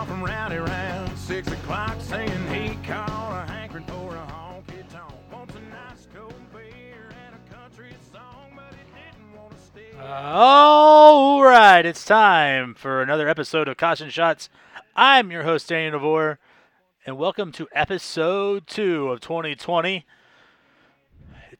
call 0.00 0.06
from 0.06 0.24
Rowdy 0.24 0.56
round 0.56 1.18
six 1.18 1.46
o'clock 1.48 1.94
saying 1.98 2.30
he 2.48 2.74
caught 2.86 3.44
a 3.46 3.52
hankering 3.52 3.84
for 3.84 4.14
a 4.14 4.26
honky 4.32 4.88
tonk. 4.90 5.12
Wants 5.30 5.54
a 5.54 5.60
nice 5.60 6.08
cold 6.14 6.32
beer 6.54 7.10
and 7.26 7.34
a 7.34 7.54
country 7.54 7.92
song, 8.10 8.52
but 8.56 8.72
he 8.72 8.78
didn't 8.98 9.38
want 9.38 9.50
to 9.50 9.62
stay. 9.62 9.98
All 10.02 11.42
right, 11.42 11.84
it's 11.84 12.02
time 12.06 12.72
for 12.72 13.02
another 13.02 13.28
episode 13.28 13.68
of 13.68 13.76
Caution 13.76 14.08
Shots. 14.08 14.48
I'm 14.96 15.30
your 15.30 15.42
host, 15.42 15.68
Daniel 15.68 15.92
Devore, 15.92 16.38
and 17.04 17.18
welcome 17.18 17.52
to 17.52 17.68
episode 17.74 18.66
two 18.66 19.08
of 19.08 19.20
2020. 19.20 20.06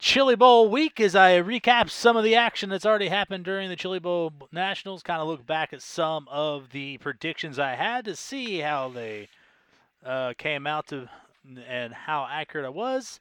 Chili 0.01 0.35
Bowl 0.35 0.71
week 0.71 0.99
as 0.99 1.15
I 1.15 1.43
recap 1.43 1.91
some 1.91 2.17
of 2.17 2.25
the 2.25 2.35
action 2.35 2.71
that's 2.71 2.87
already 2.87 3.09
happened 3.09 3.45
during 3.45 3.69
the 3.69 3.77
Chili 3.77 3.99
Bowl 3.99 4.33
Nationals, 4.51 5.03
kind 5.03 5.21
of 5.21 5.29
look 5.29 5.47
back 5.47 5.75
at 5.75 5.83
some 5.83 6.27
of 6.31 6.71
the 6.71 6.97
predictions 6.97 7.59
I 7.59 7.75
had 7.75 8.07
to 8.07 8.17
see 8.17 8.61
how 8.61 8.89
they 8.89 9.29
uh, 10.03 10.33
came 10.39 10.67
out 10.67 10.87
to 10.87 11.11
and 11.69 11.93
how 11.93 12.27
accurate 12.31 12.65
I 12.65 12.71
was. 12.71 13.21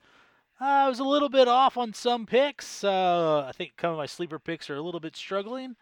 Uh, 0.61 0.63
I 0.63 0.87
was 0.87 0.99
a 0.99 1.03
little 1.03 1.27
bit 1.27 1.49
off 1.49 1.75
on 1.75 1.93
some 1.93 2.25
picks. 2.25 2.81
Uh, 2.81 3.45
I 3.45 3.51
think 3.51 3.73
some 3.79 3.91
of 3.91 3.97
my 3.97 4.05
sleeper 4.05 4.39
picks 4.39 4.69
are 4.69 4.75
a 4.75 4.81
little 4.81 5.01
bit 5.01 5.17
struggling, 5.17 5.75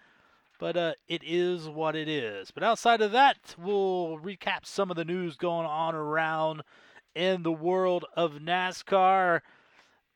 but 0.57 0.75
uh, 0.75 0.93
it 1.07 1.21
is 1.23 1.69
what 1.69 1.95
it 1.95 2.07
is. 2.07 2.49
But 2.49 2.63
outside 2.63 3.01
of 3.01 3.11
that, 3.11 3.37
we'll 3.55 4.17
recap 4.17 4.65
some 4.65 4.89
of 4.89 4.97
the 4.97 5.05
news 5.05 5.35
going 5.35 5.67
on 5.67 5.93
around 5.93 6.63
in 7.13 7.43
the 7.43 7.51
world 7.51 8.05
of 8.15 8.39
NASCAR. 8.39 9.41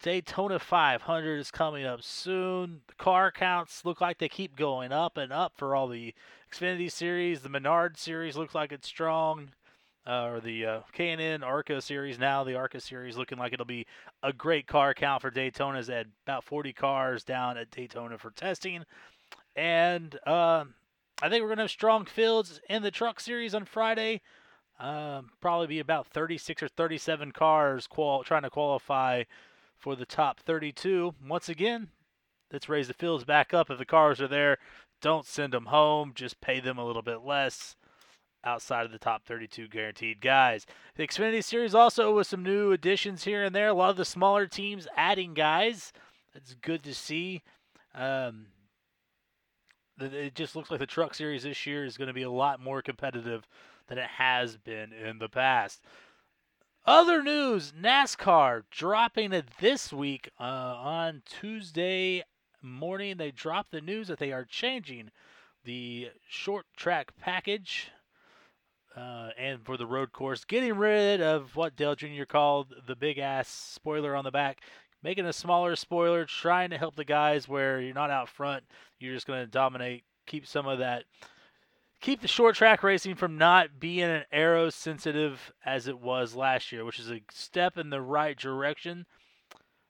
Daytona 0.02 0.58
500 0.58 1.40
is 1.40 1.52
coming 1.52 1.86
up 1.86 2.02
soon. 2.02 2.82
The 2.88 2.96
car 2.96 3.32
counts 3.32 3.86
look 3.86 4.02
like 4.02 4.18
they 4.18 4.30
keep 4.30 4.56
going 4.56 4.92
up 4.92 5.16
and 5.16 5.32
up 5.32 5.54
for 5.56 5.76
all 5.76 5.88
the 5.88 6.16
Xfinity 6.52 6.92
series. 6.92 7.42
The 7.42 7.50
Menard 7.50 7.98
series 7.98 8.36
looks 8.36 8.56
like 8.56 8.72
it's 8.72 8.88
strong 8.88 9.50
uh, 10.08 10.26
or 10.26 10.40
the 10.40 10.66
uh, 10.66 10.80
K&N 10.92 11.44
ARCA 11.44 11.82
series 11.82 12.18
now. 12.18 12.44
The 12.44 12.56
ARCA 12.56 12.80
series 12.80 13.18
looking 13.18 13.38
like 13.38 13.54
it'll 13.54 13.66
be 13.66 13.86
a 14.24 14.34
great 14.34 14.66
car 14.66 14.94
count 14.96 15.22
for 15.22 15.30
Daytona's 15.30 15.90
at 15.90 16.08
about 16.26 16.44
40 16.44 16.74
cars 16.74 17.24
down 17.24 17.58
at 17.58 17.70
Daytona 17.70 18.18
for 18.18 18.32
testing, 18.32 18.84
and 19.56 20.18
uh, 20.26 20.66
I 21.22 21.30
think 21.30 21.44
we're 21.44 21.50
gonna 21.50 21.64
have 21.64 21.72
strong 21.72 22.06
fields 22.06 22.60
in 22.68 22.82
the 22.82 22.92
Truck 22.92 23.20
Series 23.20 23.54
on 23.54 23.66
Friday. 23.66 24.22
Um, 24.80 25.30
probably 25.42 25.68
be 25.68 25.80
about 25.80 26.08
36 26.08 26.64
or 26.64 26.68
37 26.68 27.34
cars 27.34 27.86
qual- 27.86 28.24
trying 28.24 28.42
to 28.42 28.50
qualify 28.50 29.24
for 29.82 29.96
the 29.96 30.06
top 30.06 30.40
32. 30.40 31.16
Once 31.28 31.50
again, 31.50 31.90
let's 32.54 32.70
raise 32.70 32.88
the 32.88 32.94
fields 32.94 33.26
back 33.26 33.54
up. 33.54 33.70
If 33.70 33.80
the 33.80 33.86
cars 33.86 34.22
are 34.22 34.28
there, 34.28 34.60
don't 35.02 35.26
send 35.26 35.54
them 35.54 35.66
home. 35.66 36.14
Just 36.16 36.40
pay 36.40 36.60
them 36.60 36.78
a 36.78 36.86
little 36.86 37.02
bit 37.02 37.26
less 37.26 37.76
outside 38.44 38.86
of 38.86 38.92
the 38.92 39.00
top 39.00 39.26
32 39.26 39.68
guaranteed 39.68 40.22
guys. 40.22 40.66
The 40.96 41.06
Xfinity 41.06 41.44
Series 41.44 41.76
also 41.76 42.16
with 42.16 42.28
some 42.28 42.44
new 42.44 42.72
additions 42.72 43.24
here 43.24 43.44
and 43.44 43.56
there. 43.56 43.70
A 43.70 43.74
lot 43.74 43.90
of 43.90 43.98
the 43.98 44.06
smaller 44.06 44.48
teams 44.48 44.88
adding 44.96 45.34
guys. 45.34 45.92
It's 46.34 46.54
good 46.54 46.84
to 46.84 46.94
see. 46.94 47.42
Um, 47.94 48.48
it 50.00 50.36
just 50.36 50.56
looks 50.56 50.72
like 50.72 50.80
the 50.80 50.86
Truck 50.86 51.14
Series 51.14 51.44
this 51.44 51.66
year 51.66 51.86
is 51.86 51.98
going 51.98 52.08
to 52.08 52.14
be 52.14 52.24
a 52.24 52.32
lot 52.32 52.60
more 52.60 52.82
competitive 52.82 53.48
than 53.88 53.98
it 53.98 54.08
has 54.08 54.58
been 54.58 54.94
in 54.94 55.20
the 55.20 55.30
past. 55.30 55.82
Other 56.86 57.22
news 57.22 57.74
NASCAR 57.80 58.64
dropping 58.72 59.34
it 59.34 59.46
this 59.60 59.94
week 59.94 60.30
uh, 60.40 60.44
on 60.44 61.22
Tuesday 61.30 62.24
morning. 62.60 63.18
They 63.18 63.30
dropped 63.30 63.72
the 63.72 63.82
news 63.82 64.08
that 64.08 64.18
they 64.18 64.32
are 64.32 64.46
changing 64.46 65.12
the 65.64 66.10
short 66.28 66.66
track 66.76 67.12
package 67.20 67.92
uh, 68.96 69.30
and 69.38 69.64
for 69.64 69.78
the 69.78 69.86
road 69.86 70.12
course, 70.12 70.44
getting 70.44 70.74
rid 70.76 71.22
of 71.22 71.56
what 71.56 71.76
Dale 71.76 71.96
Jr. 71.96 72.26
called 72.28 72.74
the 72.88 72.96
big 72.96 73.20
ass 73.20 73.48
spoiler 73.48 74.16
on 74.16 74.24
the 74.24 74.32
back, 74.32 74.62
making 75.04 75.26
a 75.26 75.34
smaller 75.34 75.76
spoiler, 75.76 76.26
trying 76.26 76.72
to 76.72 76.80
help 76.80 76.96
the 76.96 77.06
guys 77.06 77.48
where 77.48 77.80
you're 77.80 77.94
not 77.94 78.10
out 78.10 78.28
front, 78.28 78.64
you're 79.00 79.14
just 79.14 79.28
going 79.28 79.40
to 79.40 79.48
dominate, 79.48 80.04
keep 80.26 80.48
some 80.48 80.68
of 80.68 80.80
that, 80.80 81.04
keep 82.02 82.22
the 82.22 82.28
short 82.28 82.56
track 82.56 82.84
racing 82.84 83.16
from 83.16 83.38
not 83.38 83.80
being 83.80 84.10
an 84.10 84.26
aero 84.32 84.70
sensitive 84.70 85.54
as 85.66 85.88
it 85.88 86.00
was 86.00 86.36
last 86.36 86.72
year, 86.72 86.84
which 86.84 87.00
is 87.00 87.12
a 87.12 87.22
step 87.32 87.78
in 87.78 87.92
the 87.92 88.02
right 88.02 88.38
direction. 88.38 89.06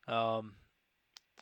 Um, 0.08 0.54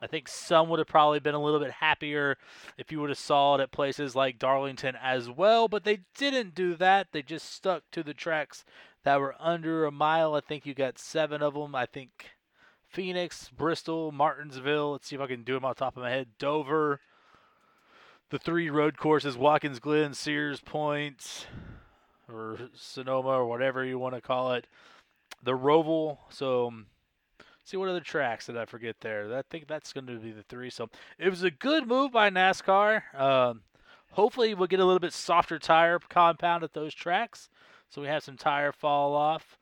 I 0.02 0.08
think 0.08 0.28
some 0.28 0.70
would 0.70 0.80
have 0.80 0.88
probably 0.88 1.20
been 1.20 1.36
a 1.36 1.42
little 1.42 1.60
bit 1.60 1.72
happier 1.72 2.38
if 2.78 2.92
you 2.92 3.02
would 3.02 3.10
have 3.10 3.18
saw 3.18 3.56
it 3.56 3.62
at 3.62 3.72
places 3.72 4.16
like 4.16 4.40
Darlington 4.40 4.96
as 4.96 5.30
well, 5.30 5.68
but 5.68 5.84
they 5.84 6.02
didn't 6.16 6.56
do 6.56 6.76
that. 6.76 7.08
They 7.12 7.22
just 7.22 7.52
stuck 7.52 7.84
to 7.92 8.04
the 8.04 8.14
tracks 8.14 8.64
that 9.04 9.20
were 9.20 9.36
under 9.40 9.86
a 9.86 9.92
mile. 9.92 10.36
I 10.36 10.42
think 10.42 10.66
you 10.66 10.74
got 10.74 11.00
seven 11.00 11.42
of 11.42 11.54
them. 11.54 11.76
I 11.76 11.86
think 11.86 12.30
Phoenix, 12.88 13.50
Bristol, 13.50 14.12
Martinsville. 14.12 14.94
Let's 14.94 15.08
see 15.08 15.16
if 15.16 15.22
I 15.22 15.28
can 15.28 15.44
do 15.44 15.56
them 15.56 15.66
off 15.66 15.76
the 15.76 15.86
top 15.86 15.98
of 15.98 16.04
my 16.04 16.12
head. 16.12 16.30
Dover, 16.38 17.02
the 18.30 18.40
three 18.40 18.70
road 18.70 18.98
courses: 18.98 19.38
Watkins 19.38 19.80
Glen, 19.80 20.14
Sears 20.14 20.62
Point, 20.62 21.48
or 22.32 22.58
Sonoma, 22.74 23.30
or 23.30 23.46
whatever 23.46 23.84
you 23.84 24.00
want 24.00 24.16
to 24.16 24.22
call 24.22 24.54
it. 24.54 24.68
The 25.44 25.54
Roval. 25.54 26.18
So 26.30 26.74
see 27.64 27.78
what 27.78 27.90
other 27.90 28.00
tracks 28.00 28.48
did 28.48 28.58
I 28.58 28.66
forget 28.66 28.98
there? 29.02 29.38
I 29.38 29.44
think 29.50 29.68
that's 29.68 29.94
going 29.94 30.08
to 30.08 30.18
be 30.18 30.32
the 30.32 30.44
three. 30.44 30.70
So 30.70 30.90
it 31.18 31.30
was 31.30 31.44
a 31.44 31.52
good 31.52 31.88
move 31.88 32.12
by 32.12 32.30
NASCAR. 32.30 33.14
Um, 33.20 33.62
hopefully, 34.12 34.54
we'll 34.54 34.68
get 34.68 34.80
a 34.80 34.86
little 34.86 35.00
bit 35.00 35.14
softer 35.14 35.60
tire 35.60 36.00
compound 36.00 36.64
at 36.64 36.74
those 36.74 36.94
tracks, 36.94 37.50
so 37.90 38.02
we 38.02 38.08
have 38.08 38.24
some 38.24 38.38
tire 38.38 38.72
fall 38.72 39.16
off. 39.16 39.58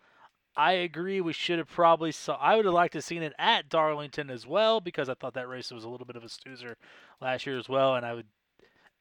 I 0.55 0.72
agree. 0.72 1.22
We 1.22 1.34
should 1.34 1.59
have 1.59 1.69
probably 1.69 2.11
saw. 2.11 2.35
I 2.38 2.55
would 2.55 2.66
have 2.66 2.73
liked 2.73 2.94
to 2.94 2.97
have 2.97 3.05
seen 3.05 3.22
it 3.22 3.34
at 3.38 3.69
Darlington 3.69 4.31
as 4.31 4.47
well 4.47 4.81
because 4.81 5.07
I 5.07 5.13
thought 5.13 5.35
that 5.35 5.47
race 5.47 5.69
was 5.69 5.84
a 5.84 5.89
little 5.89 6.07
bit 6.07 6.16
of 6.16 6.23
a 6.23 6.29
snoozer 6.29 6.78
last 7.22 7.45
year 7.45 7.59
as 7.59 7.69
well, 7.69 7.95
and 7.95 8.05
I 8.05 8.16
would. 8.16 8.25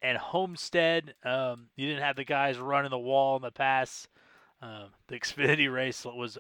And 0.02 0.18
Homestead, 0.18 1.14
um, 1.24 1.68
you 1.76 1.88
didn't 1.88 2.02
have 2.02 2.16
the 2.16 2.24
guys 2.24 2.58
running 2.58 2.90
the 2.90 2.98
wall 2.98 3.36
in 3.36 3.42
the 3.42 3.50
pass. 3.50 4.08
Um, 4.62 4.90
the 5.08 5.18
Xfinity 5.18 5.72
race 5.72 6.04
was 6.04 6.38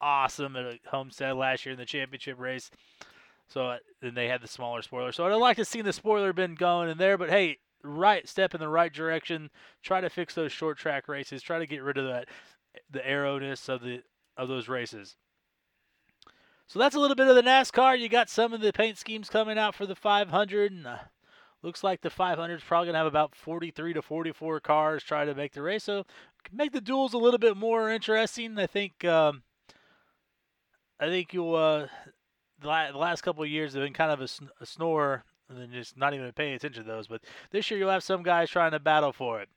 awesome 0.00 0.56
at 0.56 0.78
Homestead 0.86 1.34
last 1.34 1.66
year 1.66 1.72
in 1.72 1.78
the 1.78 1.86
championship 1.86 2.38
race. 2.38 2.70
So 3.48 3.76
then 4.02 4.14
they 4.14 4.28
had 4.28 4.42
the 4.42 4.48
smaller 4.48 4.82
spoiler. 4.82 5.10
So 5.12 5.26
I'd 5.26 5.34
like 5.34 5.56
to 5.56 5.64
see 5.64 5.80
the 5.80 5.92
spoiler 5.92 6.32
been 6.32 6.54
going 6.54 6.90
in 6.90 6.98
there, 6.98 7.16
but 7.16 7.30
hey, 7.30 7.58
right 7.82 8.28
step 8.28 8.54
in 8.54 8.60
the 8.60 8.68
right 8.68 8.92
direction. 8.92 9.50
Try 9.82 10.00
to 10.00 10.10
fix 10.10 10.34
those 10.34 10.52
short 10.52 10.78
track 10.78 11.08
races. 11.08 11.42
Try 11.42 11.58
to 11.58 11.66
get 11.66 11.82
rid 11.82 11.96
of 11.96 12.06
that 12.06 12.28
the 12.90 13.06
arrowness 13.06 13.68
of 13.68 13.82
the 13.82 14.02
of 14.36 14.48
those 14.48 14.68
races. 14.68 15.16
So 16.66 16.78
that's 16.78 16.94
a 16.94 17.00
little 17.00 17.16
bit 17.16 17.28
of 17.28 17.34
the 17.34 17.42
NASCAR. 17.42 17.98
You 17.98 18.08
got 18.08 18.28
some 18.28 18.52
of 18.52 18.60
the 18.60 18.72
paint 18.72 18.98
schemes 18.98 19.30
coming 19.30 19.58
out 19.58 19.74
for 19.74 19.86
the 19.86 19.94
500, 19.94 20.70
and 20.70 20.86
uh, 20.86 20.98
looks 21.62 21.82
like 21.82 22.00
the 22.00 22.10
500 22.10 22.54
is 22.54 22.62
probably 22.62 22.86
gonna 22.86 22.98
have 22.98 23.06
about 23.06 23.34
43 23.34 23.94
to 23.94 24.02
44 24.02 24.60
cars 24.60 25.02
try 25.02 25.24
to 25.24 25.34
make 25.34 25.52
the 25.52 25.62
race. 25.62 25.84
So 25.84 26.04
make 26.52 26.72
the 26.72 26.80
duels 26.80 27.14
a 27.14 27.18
little 27.18 27.38
bit 27.38 27.56
more 27.56 27.90
interesting. 27.90 28.58
I 28.58 28.66
think. 28.66 29.04
Um, 29.04 29.42
I 31.00 31.06
think 31.06 31.32
you'll. 31.32 31.54
Uh, 31.54 31.86
the 32.60 32.68
last 32.68 33.22
couple 33.22 33.42
of 33.42 33.48
years 33.48 33.74
have 33.74 33.82
been 33.82 33.92
kind 33.92 34.10
of 34.10 34.20
a, 34.20 34.26
sn- 34.26 34.50
a 34.60 34.66
snore, 34.66 35.24
and 35.48 35.58
then 35.58 35.70
just 35.70 35.96
not 35.96 36.12
even 36.12 36.32
paying 36.32 36.54
attention 36.54 36.82
to 36.82 36.88
those. 36.88 37.06
But 37.06 37.22
this 37.50 37.70
year 37.70 37.78
you'll 37.78 37.90
have 37.90 38.02
some 38.02 38.22
guys 38.22 38.50
trying 38.50 38.72
to 38.72 38.80
battle 38.80 39.12
for 39.12 39.40
it. 39.40 39.48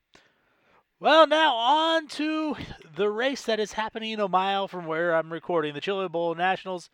Well, 0.99 1.25
now 1.25 1.55
on 1.55 2.07
to 2.09 2.55
the 2.95 3.09
race 3.09 3.41
that 3.45 3.59
is 3.59 3.73
happening 3.73 4.19
a 4.19 4.27
mile 4.27 4.67
from 4.67 4.85
where 4.85 5.15
I'm 5.15 5.33
recording, 5.33 5.73
the 5.73 5.81
Chili 5.81 6.07
Bowl 6.07 6.35
Nationals. 6.35 6.91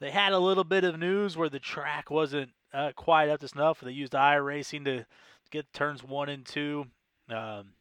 They 0.00 0.10
had 0.10 0.32
a 0.32 0.40
little 0.40 0.64
bit 0.64 0.82
of 0.82 0.98
news 0.98 1.36
where 1.36 1.48
the 1.48 1.60
track 1.60 2.10
wasn't 2.10 2.50
uh, 2.76 2.92
quite 2.94 3.28
up 3.28 3.40
to 3.40 3.48
snuff. 3.48 3.80
They 3.80 3.92
used 3.92 4.12
iRacing 4.12 4.84
to 4.84 5.06
get 5.50 5.72
turns 5.72 6.04
one 6.04 6.28
and 6.28 6.44
two. 6.44 6.86
Um, 7.30 7.72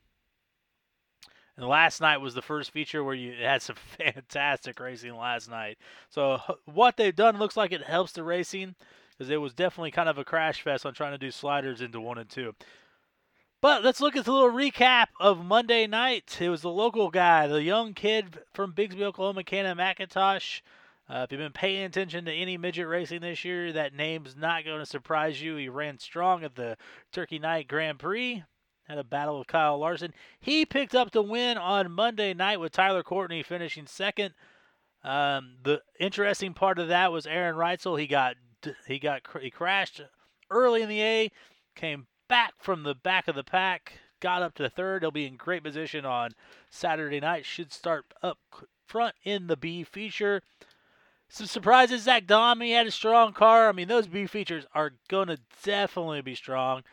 and 1.58 1.68
last 1.68 2.02
night 2.02 2.18
was 2.18 2.34
the 2.34 2.42
first 2.42 2.72
feature 2.72 3.04
where 3.04 3.16
you 3.16 3.34
had 3.34 3.62
some 3.62 3.76
fantastic 3.98 4.80
racing 4.80 5.16
last 5.16 5.50
night. 5.50 5.78
So 6.10 6.40
what 6.66 6.98
they've 6.98 7.16
done 7.16 7.38
looks 7.38 7.58
like 7.58 7.72
it 7.72 7.84
helps 7.84 8.14
the 8.14 8.24
racing 8.24 8.76
because 9.12 9.30
it 9.30 9.42
was 9.42 9.54
definitely 9.54 9.92
kind 9.92 10.10
of 10.10 10.18
a 10.18 10.26
crash 10.26 10.62
fest 10.62 10.86
on 10.86 10.94
trying 10.94 11.14
to 11.14 11.18
do 11.18 11.32
sliders 11.32 11.82
into 11.82 12.00
one 12.00 12.18
and 12.18 12.30
two. 12.30 12.54
But 13.62 13.84
let's 13.84 14.02
look 14.02 14.16
at 14.16 14.26
the 14.26 14.32
little 14.32 14.52
recap 14.52 15.08
of 15.20 15.44
Monday 15.44 15.88
night. 15.88 16.38
It 16.40 16.50
was 16.50 16.62
the 16.62 16.70
local 16.70 17.10
guy, 17.10 17.48
the 17.48 17.64
young 17.64 17.94
kid 17.94 18.40
from 18.54 18.74
Bixby, 18.74 19.04
Oklahoma, 19.04 19.44
Cannon 19.44 19.78
McIntosh. 19.78 20.62
Uh, 21.08 21.20
if 21.20 21.32
you've 21.32 21.40
been 21.40 21.52
paying 21.52 21.86
attention 21.86 22.26
to 22.26 22.34
any 22.34 22.58
midget 22.58 22.88
racing 22.88 23.22
this 23.22 23.46
year, 23.46 23.72
that 23.72 23.94
name's 23.94 24.36
not 24.36 24.66
going 24.66 24.80
to 24.80 24.86
surprise 24.86 25.42
you. 25.42 25.56
He 25.56 25.70
ran 25.70 26.00
strong 26.00 26.44
at 26.44 26.56
the 26.56 26.78
Turkey 27.12 27.40
Night 27.40 27.68
Grand 27.68 28.00
Prix 28.00 28.44
had 28.88 28.98
a 28.98 29.04
battle 29.04 29.40
with 29.40 29.48
Kyle 29.48 29.78
Larson. 29.78 30.14
He 30.40 30.66
picked 30.66 30.96
up 30.96 31.12
the 31.12 31.22
win 31.22 31.58
on 31.58 31.92
Monday 31.92 32.34
night 32.34 32.60
with 32.60 32.72
Tyler 32.72 33.04
Courtney 33.04 33.44
finishing 33.44 33.88
second. 33.88 34.34
Um, 35.04 35.58
the 35.64 35.82
interesting 36.00 36.54
part 36.54 36.80
of 36.80 36.88
that 36.88 37.12
was 37.12 37.28
Aaron 37.28 37.56
Reutzel. 37.56 38.00
He 38.00 38.08
got 38.08 38.36
he 38.88 38.98
got 39.00 39.22
he 39.42 39.52
crashed 39.52 40.02
early 40.50 40.82
in 40.82 40.90
the 40.90 41.02
A, 41.02 41.32
came 41.76 42.08
back 42.28 42.54
from 42.60 42.84
the 42.84 42.96
back 42.96 43.28
of 43.28 43.36
the 43.36 43.44
pack, 43.44 43.94
got 44.20 44.42
up 44.42 44.56
to 44.56 44.70
third. 44.70 45.04
He'll 45.04 45.12
be 45.12 45.28
in 45.28 45.36
great 45.36 45.64
position 45.64 46.06
on 46.06 46.32
Saturday 46.70 47.20
night. 47.20 47.46
Should 47.46 47.72
start 47.72 48.06
up 48.24 48.40
front 48.88 49.16
in 49.24 49.48
the 49.48 49.58
B 49.58 49.84
feature. 49.84 50.42
Some 51.30 51.48
surprises. 51.48 52.04
Zach 52.04 52.26
Daum, 52.26 52.64
he 52.64 52.72
had 52.72 52.88
a 52.88 52.92
strong 52.92 53.34
car. 53.34 53.68
I 53.68 53.72
mean, 53.72 53.88
those 53.88 54.08
B 54.08 54.26
features 54.26 54.66
are 54.74 54.94
going 55.10 55.28
to 55.28 55.40
definitely 55.64 56.22
be 56.22 56.36
strong. 56.36 56.84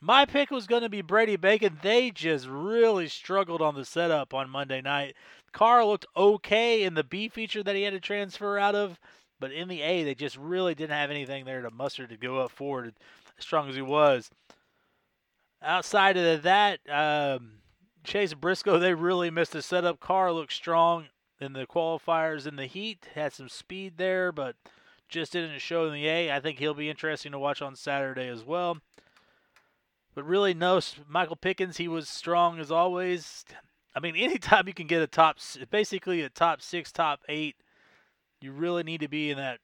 My 0.00 0.24
pick 0.24 0.50
was 0.50 0.66
going 0.66 0.82
to 0.82 0.88
be 0.88 1.02
Brady 1.02 1.36
Bacon. 1.36 1.78
They 1.82 2.10
just 2.10 2.46
really 2.46 3.08
struggled 3.08 3.62
on 3.62 3.74
the 3.74 3.84
setup 3.84 4.34
on 4.34 4.50
Monday 4.50 4.80
night. 4.80 5.14
Car 5.52 5.84
looked 5.84 6.06
okay 6.16 6.82
in 6.82 6.94
the 6.94 7.04
B 7.04 7.28
feature 7.28 7.62
that 7.62 7.76
he 7.76 7.82
had 7.82 7.92
to 7.92 8.00
transfer 8.00 8.58
out 8.58 8.74
of, 8.74 8.98
but 9.38 9.52
in 9.52 9.68
the 9.68 9.82
A, 9.82 10.02
they 10.02 10.14
just 10.14 10.36
really 10.36 10.74
didn't 10.74 10.96
have 10.96 11.10
anything 11.10 11.44
there 11.44 11.62
to 11.62 11.70
muster 11.70 12.06
to 12.06 12.16
go 12.16 12.38
up 12.38 12.50
forward 12.50 12.94
as 13.38 13.44
strong 13.44 13.68
as 13.68 13.76
he 13.76 13.82
was. 13.82 14.30
Outside 15.62 16.16
of 16.16 16.42
that, 16.42 16.80
um, 16.90 17.52
Chase 18.02 18.34
Briscoe, 18.34 18.78
they 18.78 18.94
really 18.94 19.30
missed 19.30 19.52
the 19.52 19.62
setup. 19.62 20.00
Car 20.00 20.32
looked 20.32 20.52
strong 20.52 21.06
in 21.44 21.52
the 21.52 21.66
qualifiers 21.66 22.46
in 22.46 22.56
the 22.56 22.66
heat, 22.66 23.08
had 23.14 23.32
some 23.32 23.48
speed 23.48 23.94
there, 23.96 24.32
but 24.32 24.56
just 25.08 25.32
didn't 25.32 25.60
show 25.60 25.86
in 25.86 25.92
the 25.92 26.08
A. 26.08 26.32
I 26.32 26.40
think 26.40 26.58
he'll 26.58 26.74
be 26.74 26.90
interesting 26.90 27.32
to 27.32 27.38
watch 27.38 27.62
on 27.62 27.76
Saturday 27.76 28.28
as 28.28 28.42
well. 28.44 28.78
But 30.14 30.24
really, 30.24 30.54
no, 30.54 30.80
Michael 31.08 31.36
Pickens, 31.36 31.76
he 31.76 31.88
was 31.88 32.08
strong 32.08 32.58
as 32.58 32.70
always. 32.70 33.44
I 33.94 34.00
mean, 34.00 34.16
anytime 34.16 34.66
you 34.66 34.74
can 34.74 34.86
get 34.86 35.02
a 35.02 35.06
top, 35.06 35.38
basically 35.70 36.22
a 36.22 36.28
top 36.28 36.62
six, 36.62 36.90
top 36.90 37.20
eight, 37.28 37.56
you 38.40 38.52
really 38.52 38.82
need 38.82 39.00
to 39.00 39.08
be 39.08 39.30
in 39.30 39.36
that 39.38 39.60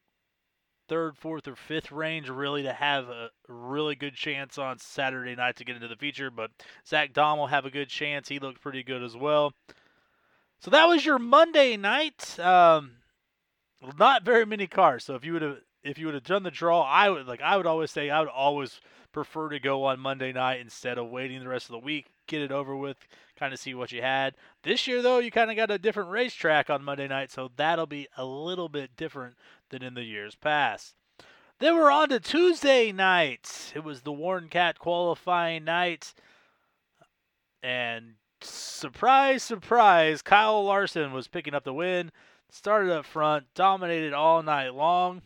third, 0.89 1.17
fourth, 1.17 1.47
or 1.47 1.55
fifth 1.55 1.93
range 1.93 2.29
really 2.29 2.65
to 2.65 2.73
have 2.73 3.09
a 3.09 3.31
really 3.47 3.95
good 3.95 4.15
chance 4.15 4.59
on 4.59 4.77
Saturday 4.79 5.37
night 5.37 5.55
to 5.55 5.65
get 5.65 5.77
into 5.77 5.87
the 5.87 5.95
feature. 5.95 6.31
But 6.31 6.51
Zach 6.87 7.13
Daum 7.13 7.37
will 7.37 7.47
have 7.47 7.65
a 7.65 7.71
good 7.71 7.89
chance. 7.89 8.29
He 8.29 8.41
looked 8.41 8.61
pretty 8.61 8.83
good 8.83 9.03
as 9.03 9.17
well. 9.17 9.53
So 10.61 10.71
that 10.71 10.87
was 10.87 11.05
your 11.05 11.19
Monday 11.19 11.77
night. 11.77 12.39
Um, 12.39 12.93
not 13.99 14.25
very 14.25 14.45
many 14.45 14.67
cars. 14.67 15.05
So 15.05 15.15
if 15.15 15.25
you 15.25 15.33
would 15.33 15.43
have 15.43 15.59
if 15.83 15.99
you 15.99 16.07
would 16.07 16.15
have 16.15 16.25
done 16.25 16.43
the 16.43 16.51
draw, 16.51 16.83
I 16.83 17.09
would 17.09 17.27
like 17.27 17.41
I 17.41 17.57
would 17.57 17.67
always 17.67 17.91
say 17.91 18.11
I 18.11 18.21
would 18.21 18.29
always 18.29 18.81
prefer 19.13 19.49
to 19.49 19.59
go 19.59 19.85
on 19.85 19.99
Monday 19.99 20.33
night 20.33 20.61
instead 20.61 20.99
of 20.99 21.09
waiting 21.09 21.41
the 21.41 21.49
rest 21.49 21.67
of 21.67 21.73
the 21.73 21.79
week, 21.79 22.07
get 22.27 22.43
it 22.43 22.53
over 22.53 22.77
with, 22.77 22.97
kind 23.39 23.53
of 23.53 23.59
see 23.59 23.75
what 23.75 23.91
you 23.91 24.03
had. 24.03 24.35
This 24.63 24.87
year 24.87 25.03
though, 25.03 25.19
you 25.19 25.31
kind 25.31 25.51
of 25.51 25.57
got 25.57 25.71
a 25.71 25.79
different 25.79 26.11
racetrack 26.11 26.69
on 26.69 26.85
Monday 26.85 27.09
night, 27.09 27.31
so 27.31 27.51
that'll 27.57 27.87
be 27.87 28.07
a 28.17 28.25
little 28.25 28.69
bit 28.69 28.97
different 28.97 29.37
than 29.71 29.83
in 29.83 29.95
the 29.95 30.05
years 30.05 30.35
past. 30.35 30.95
Then 31.59 31.75
we're 31.75 31.91
on 31.91 32.11
to 32.11 32.21
Tuesday 32.21 32.93
night. 32.93 33.73
It 33.75 33.85
was 33.85 34.03
the 34.03 34.13
Warren 34.13 34.49
Cat 34.49 34.79
qualifying 34.79 35.65
night. 35.65 36.15
And 37.63 38.15
surprise, 38.43 39.43
surprise, 39.43 40.23
Kyle 40.23 40.65
Larson 40.65 41.13
was 41.13 41.29
picking 41.29 41.55
up 41.55 41.65
the 41.65 41.75
win. 41.75 42.11
Started 42.51 42.93
up 42.93 43.05
front, 43.05 43.47
dominated 43.55 44.13
all 44.13 44.43
night 44.43 44.75
long. 44.75 45.23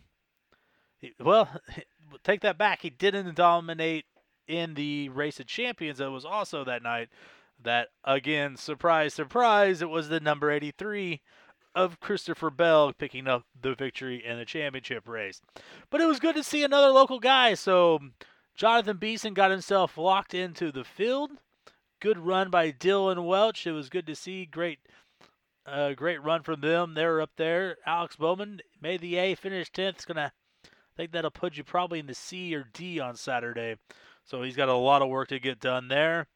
He, 0.98 1.12
well, 1.18 1.48
take 2.22 2.42
that 2.42 2.58
back. 2.58 2.82
He 2.82 2.90
didn't 2.90 3.34
dominate 3.34 4.04
in 4.46 4.74
the 4.74 5.08
Race 5.08 5.40
of 5.40 5.46
Champions 5.46 5.98
that 5.98 6.10
was 6.10 6.24
also 6.24 6.64
that 6.64 6.82
night. 6.82 7.08
That, 7.62 7.88
again, 8.04 8.56
surprise, 8.56 9.14
surprise, 9.14 9.80
it 9.80 9.88
was 9.88 10.08
the 10.08 10.20
number 10.20 10.50
83 10.50 11.22
of 11.74 12.00
Christopher 12.00 12.50
Bell 12.50 12.92
picking 12.92 13.26
up 13.26 13.44
the 13.60 13.74
victory 13.74 14.24
in 14.24 14.38
the 14.38 14.44
championship 14.44 15.08
race. 15.08 15.40
But 15.90 16.00
it 16.00 16.06
was 16.06 16.20
good 16.20 16.36
to 16.36 16.42
see 16.42 16.62
another 16.62 16.90
local 16.90 17.20
guy. 17.20 17.54
So 17.54 18.00
Jonathan 18.54 18.96
Beeson 18.96 19.34
got 19.34 19.50
himself 19.50 19.98
locked 19.98 20.34
into 20.34 20.70
the 20.70 20.84
field. 20.84 21.30
Good 22.04 22.18
run 22.18 22.50
by 22.50 22.70
Dylan 22.70 23.24
Welch. 23.24 23.66
It 23.66 23.72
was 23.72 23.88
good 23.88 24.06
to 24.08 24.14
see. 24.14 24.44
Great, 24.44 24.78
uh, 25.64 25.94
great 25.94 26.22
run 26.22 26.42
from 26.42 26.60
them. 26.60 26.92
They're 26.92 27.22
up 27.22 27.30
there. 27.38 27.78
Alex 27.86 28.16
Bowman 28.16 28.60
made 28.78 29.00
the 29.00 29.16
A, 29.16 29.34
finished 29.34 29.72
tenth. 29.72 29.96
It's 29.96 30.04
gonna, 30.04 30.30
I 30.66 30.68
think 30.98 31.12
that'll 31.12 31.30
put 31.30 31.56
you 31.56 31.64
probably 31.64 32.00
in 32.00 32.06
the 32.06 32.14
C 32.14 32.54
or 32.54 32.66
D 32.74 33.00
on 33.00 33.16
Saturday. 33.16 33.76
So 34.22 34.42
he's 34.42 34.54
got 34.54 34.68
a 34.68 34.74
lot 34.74 35.00
of 35.00 35.08
work 35.08 35.28
to 35.28 35.38
get 35.38 35.60
done 35.60 35.88
there. 35.88 36.26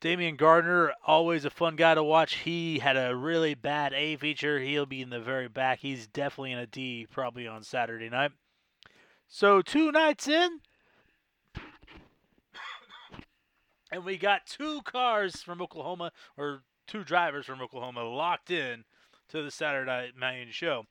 Damion 0.00 0.36
Gardner, 0.36 0.92
always 1.04 1.44
a 1.44 1.50
fun 1.50 1.74
guy 1.74 1.96
to 1.96 2.04
watch. 2.04 2.36
He 2.36 2.78
had 2.78 2.96
a 2.96 3.16
really 3.16 3.54
bad 3.54 3.92
A 3.92 4.14
feature. 4.14 4.60
He'll 4.60 4.86
be 4.86 5.02
in 5.02 5.10
the 5.10 5.18
very 5.18 5.48
back. 5.48 5.80
He's 5.80 6.06
definitely 6.06 6.52
in 6.52 6.58
a 6.60 6.66
D 6.68 7.08
probably 7.10 7.48
on 7.48 7.64
Saturday 7.64 8.08
night. 8.08 8.30
So 9.26 9.62
two 9.62 9.90
nights 9.90 10.28
in, 10.28 10.60
and 13.96 14.04
we 14.04 14.18
got 14.18 14.44
two 14.44 14.82
cars 14.82 15.36
from 15.42 15.62
Oklahoma, 15.62 16.12
or 16.36 16.60
two 16.86 17.02
drivers 17.02 17.46
from 17.46 17.62
Oklahoma, 17.62 18.04
locked 18.04 18.50
in 18.50 18.84
to 19.30 19.42
the 19.42 19.50
Saturday 19.50 20.12
Night 20.20 20.48
show. 20.50 20.84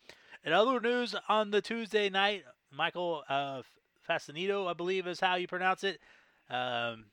In 0.44 0.52
other 0.54 0.80
news, 0.80 1.14
on 1.30 1.52
the 1.52 1.62
Tuesday 1.62 2.10
night, 2.10 2.46
Michael 2.76 3.24
uh, 3.30 3.62
Fasanito, 4.10 4.68
I 4.68 4.74
believe 4.74 5.06
is 5.06 5.20
how 5.20 5.36
you 5.36 5.48
pronounce 5.48 5.84
it, 5.84 6.00
um, 6.50 7.06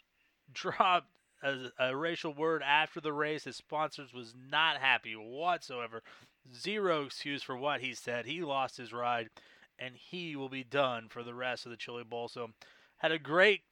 dropped 0.52 1.08
a, 1.42 1.70
a, 1.80 1.96
racial 1.96 2.32
word 2.32 2.62
after 2.62 3.00
the 3.00 3.12
race. 3.12 3.42
His 3.42 3.56
sponsors 3.56 4.14
was 4.14 4.32
not 4.48 4.76
happy 4.76 5.14
whatsoever. 5.14 6.04
Zero 6.54 7.06
excuse 7.06 7.42
for 7.42 7.56
what 7.56 7.80
he 7.80 7.92
said. 7.92 8.24
He 8.24 8.42
lost 8.42 8.76
his 8.76 8.92
ride, 8.92 9.30
and 9.80 9.96
he 9.96 10.36
will 10.36 10.48
be 10.48 10.62
done 10.62 11.08
for 11.08 11.24
the 11.24 11.34
rest 11.34 11.66
of 11.66 11.70
the 11.70 11.76
Chili 11.76 12.04
Bowl. 12.04 12.28
So, 12.28 12.50
had 12.98 13.10
a 13.10 13.18
great 13.18 13.62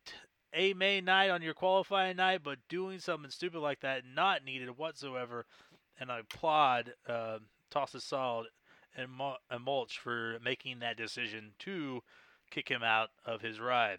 a 0.54 0.72
May 0.74 1.00
night 1.00 1.30
on 1.30 1.42
your 1.42 1.54
qualifying 1.54 2.16
night, 2.16 2.40
but 2.42 2.58
doing 2.68 2.98
something 2.98 3.30
stupid 3.30 3.60
like 3.60 3.80
that 3.80 4.02
not 4.14 4.44
needed 4.44 4.76
whatsoever. 4.76 5.46
And 6.00 6.10
I 6.10 6.20
applaud 6.20 6.94
uh, 7.08 7.38
Toss 7.70 7.94
Solid 8.02 8.48
and, 8.96 9.08
and 9.50 9.64
Mulch 9.64 9.98
for 9.98 10.38
making 10.44 10.78
that 10.80 10.96
decision 10.96 11.52
to 11.60 12.02
kick 12.50 12.68
him 12.68 12.82
out 12.82 13.10
of 13.26 13.40
his 13.40 13.60
ride. 13.60 13.98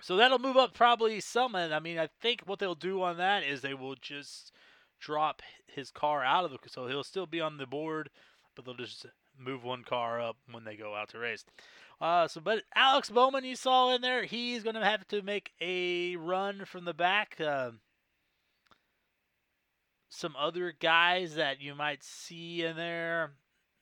So 0.00 0.16
that'll 0.16 0.38
move 0.38 0.56
up 0.56 0.74
probably 0.74 1.20
some. 1.20 1.54
And 1.54 1.74
I 1.74 1.80
mean, 1.80 1.98
I 1.98 2.08
think 2.20 2.42
what 2.46 2.58
they'll 2.58 2.74
do 2.74 3.02
on 3.02 3.16
that 3.16 3.42
is 3.42 3.60
they 3.60 3.74
will 3.74 3.96
just 3.96 4.52
drop 5.00 5.42
his 5.66 5.90
car 5.90 6.24
out 6.24 6.44
of 6.44 6.50
the. 6.50 6.58
So 6.66 6.86
he'll 6.86 7.04
still 7.04 7.26
be 7.26 7.40
on 7.40 7.56
the 7.56 7.66
board, 7.66 8.10
but 8.54 8.64
they'll 8.64 8.74
just 8.74 9.06
move 9.38 9.64
one 9.64 9.84
car 9.84 10.20
up 10.20 10.36
when 10.50 10.64
they 10.64 10.76
go 10.76 10.94
out 10.94 11.08
to 11.10 11.18
race. 11.18 11.44
Uh, 12.00 12.28
so, 12.28 12.40
but 12.40 12.62
Alex 12.76 13.10
Bowman, 13.10 13.44
you 13.44 13.56
saw 13.56 13.94
in 13.94 14.02
there, 14.02 14.24
he's 14.24 14.62
going 14.62 14.76
to 14.76 14.84
have 14.84 15.06
to 15.08 15.20
make 15.22 15.52
a 15.60 16.16
run 16.16 16.64
from 16.64 16.84
the 16.84 16.94
back. 16.94 17.40
Uh, 17.40 17.72
some 20.08 20.34
other 20.38 20.72
guys 20.72 21.34
that 21.34 21.60
you 21.60 21.74
might 21.74 22.02
see 22.02 22.62
in 22.62 22.76
there. 22.76 23.32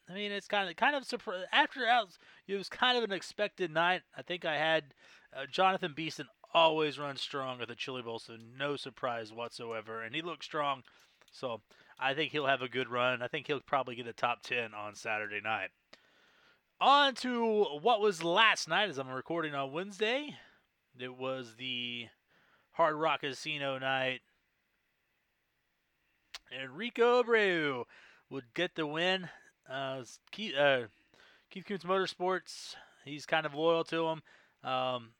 I 0.08 0.14
mean, 0.14 0.32
it's 0.32 0.48
kind 0.48 0.68
of 0.68 0.76
kind 0.76 0.94
of 0.94 1.04
surprise 1.04 1.44
after 1.52 1.86
Alex. 1.86 2.18
It 2.46 2.56
was 2.56 2.68
kind 2.68 2.96
of 2.96 3.04
an 3.04 3.12
expected 3.12 3.72
night. 3.72 4.02
I 4.16 4.22
think 4.22 4.44
I 4.44 4.56
had 4.56 4.94
uh, 5.36 5.46
Jonathan 5.50 5.92
Beeson 5.94 6.26
always 6.54 6.98
runs 6.98 7.20
strong 7.20 7.60
at 7.60 7.68
the 7.68 7.74
Chili 7.74 8.02
Bowl, 8.02 8.18
so 8.18 8.36
no 8.58 8.76
surprise 8.76 9.32
whatsoever. 9.32 10.02
And 10.02 10.14
he 10.14 10.22
looks 10.22 10.46
strong, 10.46 10.82
so 11.32 11.60
I 11.98 12.14
think 12.14 12.32
he'll 12.32 12.46
have 12.46 12.62
a 12.62 12.68
good 12.68 12.88
run. 12.88 13.20
I 13.20 13.28
think 13.28 13.46
he'll 13.46 13.60
probably 13.60 13.96
get 13.96 14.06
a 14.06 14.12
top 14.12 14.42
10 14.42 14.74
on 14.74 14.94
Saturday 14.94 15.40
night. 15.42 15.70
On 16.78 17.14
to 17.16 17.64
what 17.80 18.02
was 18.02 18.22
last 18.22 18.68
night 18.68 18.90
as 18.90 18.98
I'm 18.98 19.08
recording 19.08 19.54
on 19.54 19.72
Wednesday. 19.72 20.36
It 20.98 21.16
was 21.16 21.54
the 21.56 22.08
Hard 22.72 22.96
Rock 22.96 23.20
Casino 23.20 23.78
night. 23.78 24.20
Enrico 26.52 27.22
Abreu 27.22 27.84
would 28.28 28.44
get 28.52 28.74
the 28.74 28.86
win. 28.86 29.26
Uh, 29.70 30.02
Keith, 30.30 30.54
uh, 30.54 30.82
Keith 31.50 31.64
Kunz 31.66 31.82
Motorsports, 31.82 32.74
he's 33.06 33.24
kind 33.24 33.46
of 33.46 33.54
loyal 33.54 33.84
to 33.84 34.08
him. 34.08 34.22
Um, 34.62 35.12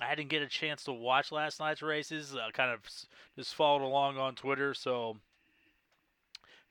I 0.00 0.16
didn't 0.16 0.30
get 0.30 0.42
a 0.42 0.48
chance 0.48 0.82
to 0.84 0.92
watch 0.92 1.30
last 1.30 1.60
night's 1.60 1.80
races. 1.80 2.34
I 2.34 2.50
kind 2.50 2.72
of 2.72 2.80
just 3.36 3.54
followed 3.54 3.86
along 3.86 4.18
on 4.18 4.34
Twitter. 4.34 4.74
So 4.74 5.16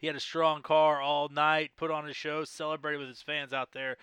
he 0.03 0.07
had 0.07 0.17
a 0.17 0.19
strong 0.19 0.61
car 0.61 1.01
all 1.01 1.29
night, 1.29 1.71
put 1.77 1.89
on 1.89 2.09
a 2.09 2.13
show, 2.13 2.43
celebrated 2.43 2.97
with 2.97 3.07
his 3.07 3.21
fans 3.21 3.53
out 3.53 3.71
there 3.71 3.95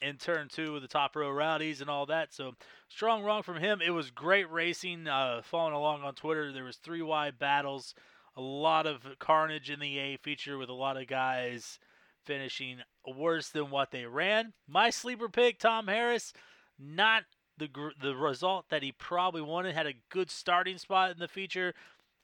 in 0.00 0.16
turn 0.16 0.46
two 0.48 0.72
with 0.72 0.82
the 0.82 0.86
top 0.86 1.16
row 1.16 1.28
rowdies 1.28 1.80
and 1.80 1.90
all 1.90 2.06
that. 2.06 2.32
So 2.32 2.52
strong 2.88 3.24
run 3.24 3.42
from 3.42 3.56
him. 3.56 3.80
It 3.84 3.90
was 3.90 4.12
great 4.12 4.48
racing. 4.48 5.08
Uh, 5.08 5.40
following 5.42 5.74
along 5.74 6.02
on 6.02 6.14
Twitter, 6.14 6.52
there 6.52 6.62
was 6.62 6.76
three 6.76 7.02
wide 7.02 7.36
battles, 7.36 7.96
a 8.36 8.40
lot 8.40 8.86
of 8.86 9.00
carnage 9.18 9.70
in 9.70 9.80
the 9.80 9.98
A 9.98 10.18
feature 10.18 10.56
with 10.56 10.68
a 10.68 10.72
lot 10.72 10.96
of 10.96 11.08
guys 11.08 11.80
finishing 12.24 12.76
worse 13.04 13.48
than 13.48 13.70
what 13.72 13.90
they 13.90 14.04
ran. 14.04 14.52
My 14.68 14.90
sleeper 14.90 15.28
pick, 15.28 15.58
Tom 15.58 15.88
Harris, 15.88 16.32
not 16.78 17.24
the 17.58 17.68
the 18.00 18.14
result 18.14 18.66
that 18.70 18.84
he 18.84 18.92
probably 18.92 19.42
wanted. 19.42 19.74
Had 19.74 19.88
a 19.88 19.94
good 20.10 20.30
starting 20.30 20.78
spot 20.78 21.10
in 21.10 21.18
the 21.18 21.26
feature. 21.26 21.74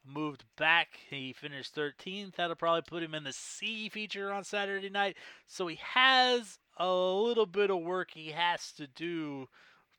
Moved 0.08 0.44
back. 0.56 1.00
He 1.10 1.32
finished 1.32 1.74
13th. 1.74 2.36
That'll 2.36 2.54
probably 2.54 2.82
put 2.82 3.02
him 3.02 3.14
in 3.14 3.24
the 3.24 3.32
C 3.32 3.88
feature 3.88 4.32
on 4.32 4.44
Saturday 4.44 4.88
night. 4.88 5.16
So 5.46 5.66
he 5.66 5.78
has 5.80 6.58
a 6.76 6.88
little 6.88 7.46
bit 7.46 7.70
of 7.70 7.80
work 7.80 8.10
he 8.12 8.30
has 8.30 8.70
to 8.72 8.86
do 8.86 9.48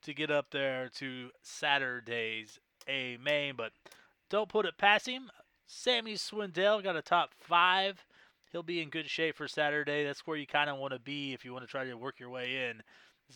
to 0.02 0.14
get 0.14 0.30
up 0.30 0.50
there 0.50 0.88
to 0.96 1.30
Saturday's 1.42 2.58
A 2.88 3.18
main, 3.22 3.54
but 3.56 3.72
don't 4.30 4.48
put 4.48 4.66
it 4.66 4.78
past 4.78 5.06
him. 5.06 5.30
Sammy 5.66 6.14
Swindell 6.14 6.82
got 6.82 6.96
a 6.96 7.02
top 7.02 7.34
five. 7.38 8.04
He'll 8.50 8.62
be 8.62 8.80
in 8.80 8.88
good 8.88 9.10
shape 9.10 9.36
for 9.36 9.48
Saturday. 9.48 10.04
That's 10.04 10.26
where 10.26 10.36
you 10.36 10.46
kind 10.46 10.70
of 10.70 10.78
want 10.78 10.94
to 10.94 10.98
be 10.98 11.34
if 11.34 11.44
you 11.44 11.52
want 11.52 11.64
to 11.64 11.70
try 11.70 11.84
to 11.84 11.94
work 11.94 12.18
your 12.18 12.30
way 12.30 12.70
in, 12.70 12.82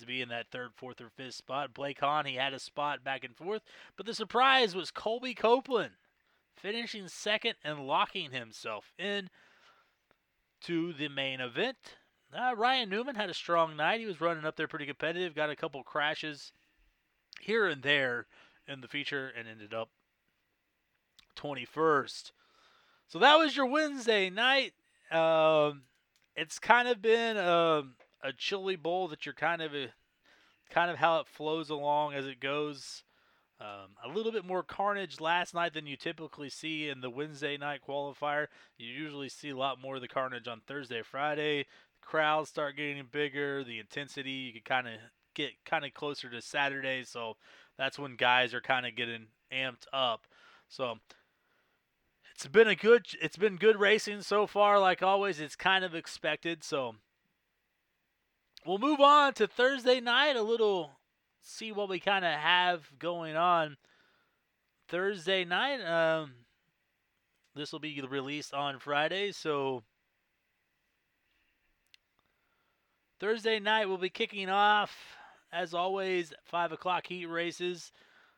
to 0.00 0.06
be 0.06 0.22
in 0.22 0.30
that 0.30 0.46
third, 0.50 0.70
fourth, 0.74 1.02
or 1.02 1.10
fifth 1.10 1.34
spot. 1.34 1.74
Blake 1.74 2.00
Hahn, 2.00 2.24
he 2.24 2.36
had 2.36 2.54
a 2.54 2.58
spot 2.58 3.04
back 3.04 3.24
and 3.24 3.36
forth, 3.36 3.62
but 3.96 4.06
the 4.06 4.14
surprise 4.14 4.74
was 4.74 4.90
Colby 4.90 5.34
Copeland 5.34 5.92
finishing 6.56 7.08
second 7.08 7.54
and 7.64 7.86
locking 7.86 8.30
himself 8.30 8.92
in 8.98 9.28
to 10.62 10.92
the 10.92 11.08
main 11.08 11.40
event. 11.40 11.96
Uh, 12.34 12.54
Ryan 12.56 12.88
Newman 12.88 13.16
had 13.16 13.28
a 13.28 13.34
strong 13.34 13.76
night. 13.76 14.00
He 14.00 14.06
was 14.06 14.20
running 14.20 14.44
up 14.44 14.56
there 14.56 14.68
pretty 14.68 14.86
competitive, 14.86 15.34
got 15.34 15.50
a 15.50 15.56
couple 15.56 15.82
crashes 15.82 16.52
here 17.40 17.66
and 17.66 17.82
there 17.82 18.26
in 18.66 18.80
the 18.80 18.88
feature, 18.88 19.30
and 19.36 19.46
ended 19.46 19.74
up 19.74 19.90
21st. 21.36 22.30
So 23.08 23.18
that 23.18 23.36
was 23.36 23.56
your 23.56 23.66
Wednesday 23.66 24.30
night. 24.30 24.72
Um, 25.10 25.82
it's 26.34 26.58
kind 26.58 26.88
of 26.88 27.02
been 27.02 27.36
a, 27.36 27.82
a 28.22 28.32
chilly 28.36 28.76
bowl 28.76 29.08
that 29.08 29.26
you're 29.26 29.34
kind 29.34 29.60
of 29.60 29.74
a, 29.74 29.88
kind 30.70 30.90
of 30.90 30.96
how 30.96 31.20
it 31.20 31.26
flows 31.26 31.68
along 31.68 32.14
as 32.14 32.26
it 32.26 32.40
goes. 32.40 33.02
Um, 33.62 33.90
a 34.04 34.12
little 34.12 34.32
bit 34.32 34.44
more 34.44 34.64
carnage 34.64 35.20
last 35.20 35.54
night 35.54 35.72
than 35.72 35.86
you 35.86 35.96
typically 35.96 36.50
see 36.50 36.88
in 36.88 37.00
the 37.00 37.10
Wednesday 37.10 37.56
night 37.56 37.80
qualifier. 37.86 38.48
You 38.76 38.88
usually 38.88 39.28
see 39.28 39.50
a 39.50 39.56
lot 39.56 39.80
more 39.80 39.94
of 39.94 40.00
the 40.00 40.08
carnage 40.08 40.48
on 40.48 40.62
Thursday, 40.66 41.02
Friday. 41.02 41.66
The 42.00 42.06
crowds 42.06 42.48
start 42.48 42.76
getting 42.76 43.04
bigger. 43.12 43.62
The 43.62 43.78
intensity 43.78 44.30
you 44.30 44.52
can 44.52 44.62
kind 44.62 44.88
of 44.88 44.94
get 45.34 45.50
kind 45.64 45.84
of 45.84 45.94
closer 45.94 46.28
to 46.28 46.42
Saturday, 46.42 47.04
so 47.04 47.36
that's 47.78 48.00
when 48.00 48.16
guys 48.16 48.52
are 48.52 48.60
kind 48.60 48.84
of 48.84 48.96
getting 48.96 49.26
amped 49.52 49.86
up. 49.92 50.26
So 50.68 50.96
it's 52.34 52.46
been 52.48 52.66
a 52.66 52.74
good 52.74 53.06
it's 53.20 53.36
been 53.36 53.56
good 53.56 53.78
racing 53.78 54.22
so 54.22 54.48
far 54.48 54.80
like 54.80 55.02
always 55.02 55.38
it's 55.38 55.54
kind 55.54 55.84
of 55.84 55.94
expected 55.94 56.64
so 56.64 56.96
we'll 58.66 58.78
move 58.78 59.00
on 59.00 59.32
to 59.34 59.46
thursday 59.46 60.00
night 60.00 60.34
a 60.34 60.42
little 60.42 60.90
see 61.42 61.72
what 61.72 61.88
we 61.88 61.98
kind 61.98 62.24
of 62.24 62.32
have 62.32 62.90
going 62.98 63.36
on 63.36 63.76
thursday 64.88 65.44
night 65.44 65.80
um 65.82 66.32
this 67.54 67.72
will 67.72 67.80
be 67.80 68.00
released 68.02 68.54
on 68.54 68.78
friday 68.78 69.32
so 69.32 69.82
thursday 73.20 73.58
night 73.58 73.86
we'll 73.86 73.98
be 73.98 74.08
kicking 74.10 74.48
off 74.48 75.16
as 75.52 75.74
always 75.74 76.32
five 76.44 76.72
o'clock 76.72 77.06
heat 77.06 77.26
races 77.26 77.92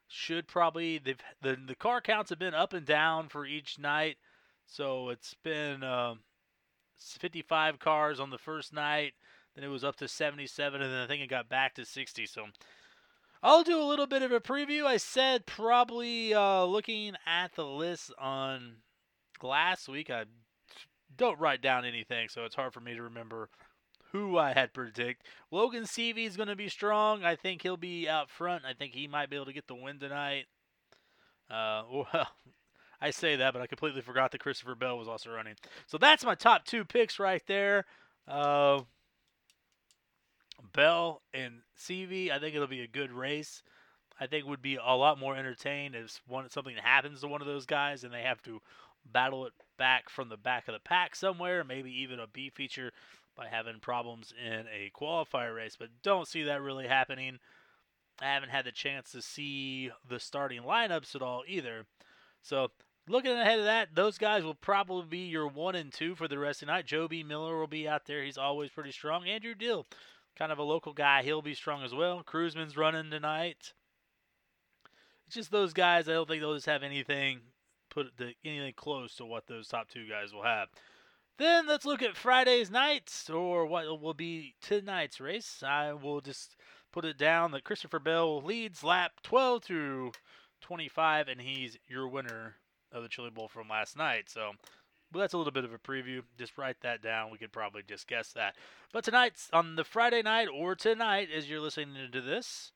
should 0.09 0.47
probably 0.47 0.99
they've 0.99 1.19
the 1.43 1.57
the 1.67 1.75
car 1.75 2.01
counts 2.01 2.31
have 2.31 2.39
been 2.39 2.55
up 2.55 2.73
and 2.73 2.87
down 2.87 3.29
for 3.29 3.47
each 3.47 3.79
night, 3.79 4.17
so 4.67 5.09
it's 5.09 5.35
been 5.43 5.83
um, 5.83 6.21
55 6.99 7.79
cars 7.79 8.21
on 8.21 8.31
the 8.31 8.39
first 8.39 8.73
night, 8.73 9.15
then 9.55 9.65
it 9.65 9.69
was 9.69 9.85
up 9.85 9.97
to 9.97 10.09
77, 10.09 10.81
and 10.81 10.93
then 10.93 11.01
I 11.01 11.07
think 11.07 11.23
it 11.23 11.29
got 11.29 11.49
back 11.49 11.75
to 11.75 11.85
60. 11.85 12.27
So 12.27 12.47
I'll 13.47 13.63
do 13.63 13.79
a 13.79 13.85
little 13.85 14.07
bit 14.07 14.23
of 14.23 14.33
a 14.33 14.41
preview. 14.41 14.87
I 14.87 14.97
said 14.97 15.45
probably 15.45 16.33
uh, 16.33 16.65
looking 16.65 17.13
at 17.27 17.55
the 17.55 17.67
list 17.67 18.11
on 18.19 18.77
last 19.43 19.87
week. 19.87 20.09
I 20.09 20.25
don't 21.15 21.39
write 21.39 21.61
down 21.61 21.85
anything, 21.85 22.31
so 22.31 22.47
it's 22.47 22.55
hard 22.55 22.73
for 22.73 22.81
me 22.81 22.95
to 22.95 23.03
remember 23.03 23.51
who 24.13 24.39
I 24.39 24.55
had 24.55 24.73
predict. 24.73 25.27
Logan 25.51 25.83
Seavey 25.83 26.27
is 26.27 26.39
going 26.39 26.49
to 26.49 26.57
be 26.57 26.71
strong. 26.71 27.23
I 27.23 27.37
think 27.37 27.61
he'll 27.61 27.77
be 27.77 28.09
out 28.09 28.31
front. 28.31 28.65
I 28.65 28.73
think 28.73 28.95
he 28.95 29.07
might 29.07 29.29
be 29.29 29.37
able 29.37 29.45
to 29.45 29.53
get 29.53 29.69
the 29.69 29.75
win 29.75 29.99
tonight. 29.99 30.47
Uh, 31.51 31.83
well, 31.93 32.29
I 32.99 33.11
say 33.11 33.37
that, 33.37 33.53
but 33.53 33.61
I 33.61 33.67
completely 33.67 34.01
forgot 34.01 34.31
that 34.31 34.41
Christopher 34.41 34.75
Bell 34.75 34.97
was 34.97 35.07
also 35.07 35.31
running. 35.31 35.57
So 35.87 35.99
that's 35.99 36.25
my 36.25 36.35
top 36.35 36.65
two 36.65 36.83
picks 36.83 37.19
right 37.19 37.43
there. 37.47 37.85
Uh, 38.27 38.81
Bell 40.75 41.23
and 41.33 41.61
Seavey. 41.79 42.31
I 42.31 42.39
think 42.39 42.55
it'll 42.55 42.67
be 42.67 42.83
a 42.83 42.89
good 42.89 43.13
race. 43.13 43.63
I 44.21 44.27
think 44.27 44.47
would 44.47 44.63
be 44.63 44.77
a 44.77 44.95
lot 44.95 45.19
more 45.19 45.37
entertained 45.37 45.95
if 45.95 46.21
one 46.27 46.49
something 46.51 46.77
happens 46.77 47.21
to 47.21 47.29
one 47.29 47.41
of 47.41 47.47
those 47.47 47.67
guys 47.67 48.05
and 48.05 48.13
they 48.13 48.23
have 48.23 48.43
to 48.43 48.61
battle 49.05 49.47
it 49.47 49.53
back 49.77 50.09
from 50.09 50.29
the 50.29 50.37
back 50.37 50.69
of 50.69 50.75
the 50.75 50.81
pack 50.81 51.17
somewhere, 51.17 51.65
maybe 51.65 51.91
even 51.91 52.21
a 52.21 52.27
B 52.27 52.51
feature 52.51 52.93
by 53.37 53.49
having 53.49 53.81
problems 53.81 54.33
in 54.45 54.67
a 54.73 54.91
qualifier 54.95 55.55
race, 55.55 55.77
but 55.77 55.89
don't 56.03 56.29
see 56.29 56.45
that 56.45 56.63
really 56.63 56.87
happening. 56.87 57.39
I 58.21 58.27
haven't 58.27 58.51
had 58.51 58.65
the 58.65 58.73
chance 58.73 59.11
to 59.11 59.23
see 59.23 59.91
the 60.09 60.21
starting 60.21 60.63
lineups 60.63 61.17
at 61.17 61.23
all 61.23 61.43
either. 61.49 61.87
So, 62.43 62.69
looking 63.09 63.33
ahead 63.33 63.59
of 63.59 63.65
that, 63.65 63.89
those 63.95 64.19
guys 64.19 64.45
will 64.45 64.55
probably 64.55 65.07
be 65.07 65.27
your 65.27 65.49
one 65.49 65.75
and 65.75 65.93
two 65.93 66.15
for 66.15 66.29
the 66.29 66.39
rest 66.39 66.63
of 66.63 66.67
the 66.67 66.73
night. 66.73 66.87
Joe 66.87 67.09
B. 67.09 67.25
Miller 67.25 67.59
will 67.59 67.67
be 67.67 67.89
out 67.89 68.07
there. 68.07 68.23
He's 68.23 68.39
always 68.39 68.71
pretty 68.71 68.93
strong. 68.93 69.27
Andrew 69.27 69.55
Dill, 69.55 69.87
kind 70.39 70.53
of 70.53 70.59
a 70.59 70.63
local 70.63 70.93
guy, 70.93 71.23
he'll 71.23 71.43
be 71.43 71.55
strong 71.55 71.83
as 71.83 71.95
well. 71.95 72.23
Cruzman's 72.23 72.77
running 72.77 73.11
tonight. 73.11 73.73
It's 75.27 75.37
just 75.37 75.51
those 75.51 75.73
guys. 75.73 76.09
I 76.09 76.13
don't 76.13 76.29
think 76.29 76.43
they'll 76.43 76.55
just 76.55 76.67
have 76.67 76.83
anything 76.83 77.41
put 77.91 78.17
the, 78.17 78.35
anything 78.45 78.75
close 78.77 79.15
to 79.17 79.25
what 79.25 79.47
those 79.47 79.69
top 79.69 79.89
two 79.89 80.07
guys 80.09 80.33
will 80.33 80.43
have. 80.43 80.69
Then 81.39 81.67
let's 81.67 81.85
look 81.85 82.03
at 82.03 82.17
Friday's 82.17 82.71
nights, 82.71 83.29
or 83.29 83.67
what 83.67 84.01
will 84.01 84.15
be 84.15 84.55
tonight's 84.61 85.21
race. 85.21 85.63
I 85.67 85.93
will 85.93 86.21
just 86.21 86.57
put 86.93 87.05
it 87.05 87.19
down 87.19 87.51
that 87.53 87.65
Christopher 87.65 87.99
Bell 87.99 88.41
leads 88.41 88.85
lap 88.85 89.13
12 89.25 89.65
through 89.65 90.13
25, 90.61 91.29
and 91.29 91.41
he's 91.41 91.77
your 91.89 92.07
winner 92.07 92.57
of 92.93 93.03
the 93.03 93.09
Chili 93.09 93.31
Bowl 93.31 93.49
from 93.49 93.69
last 93.69 93.97
night. 93.97 94.29
So 94.29 94.53
well, 95.15 95.21
that's 95.21 95.35
a 95.35 95.39
little 95.39 95.53
bit 95.53 95.65
of 95.65 95.73
a 95.73 95.79
preview. 95.79 96.23
Just 96.39 96.59
write 96.59 96.77
that 96.83 97.03
down. 97.03 97.31
We 97.31 97.39
could 97.39 97.53
probably 97.53 97.83
just 97.87 98.09
guess 98.09 98.33
that. 98.33 98.57
But 98.93 99.05
tonight's 99.05 99.49
on 99.53 99.77
the 99.77 99.85
Friday 99.85 100.23
night, 100.23 100.49
or 100.53 100.75
tonight, 100.75 101.29
as 101.35 101.49
you're 101.49 101.61
listening 101.61 102.11
to 102.13 102.21
this, 102.21 102.73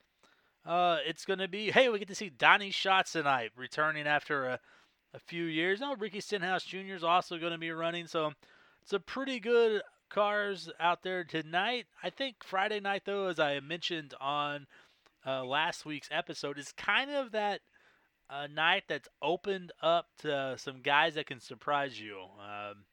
uh, 0.64 0.99
it's 1.07 1.25
going 1.25 1.40
to 1.40 1.49
be 1.49 1.71
hey, 1.71 1.88
we 1.88 1.99
get 1.99 2.09
to 2.09 2.14
see 2.14 2.30
Donnie 2.30 2.71
Schatz 2.71 3.12
tonight, 3.12 3.50
returning 3.57 4.07
after 4.07 4.45
a 4.47 4.61
a 5.14 5.18
few 5.18 5.45
years. 5.45 5.80
Now 5.80 5.95
Ricky 5.95 6.21
Stenhouse 6.21 6.64
Jr. 6.64 6.95
is 6.95 7.04
also 7.04 7.38
going 7.38 7.52
to 7.52 7.59
be 7.59 7.71
running, 7.71 8.07
so 8.07 8.33
it's 8.83 8.92
a 8.92 9.00
pretty 9.00 9.40
good 9.40 9.83
cars 10.09 10.71
out 10.80 11.02
there 11.02 11.25
tonight. 11.25 11.87
I 12.02 12.11
think 12.11 12.37
Friday 12.42 12.80
night, 12.80 13.02
though, 13.04 13.28
as 13.28 13.38
I 13.38 13.61
mentioned 13.61 14.14
on 14.21 14.66
uh, 15.26 15.45
last 15.45 15.85
week's 15.85 16.09
episode, 16.11 16.59
is 16.59 16.73
kind 16.73 17.11
of 17.11 17.33
that 17.33 17.61
uh, 18.30 18.47
night 18.47 18.85
that's 18.88 19.08
opened 19.23 19.73
up 19.82 20.06
to 20.20 20.54
some 20.58 20.80
guys 20.82 21.14
that 21.14 21.26
can 21.26 21.40
surprise 21.40 22.00
you. 22.00 22.18
Um, 22.38 22.85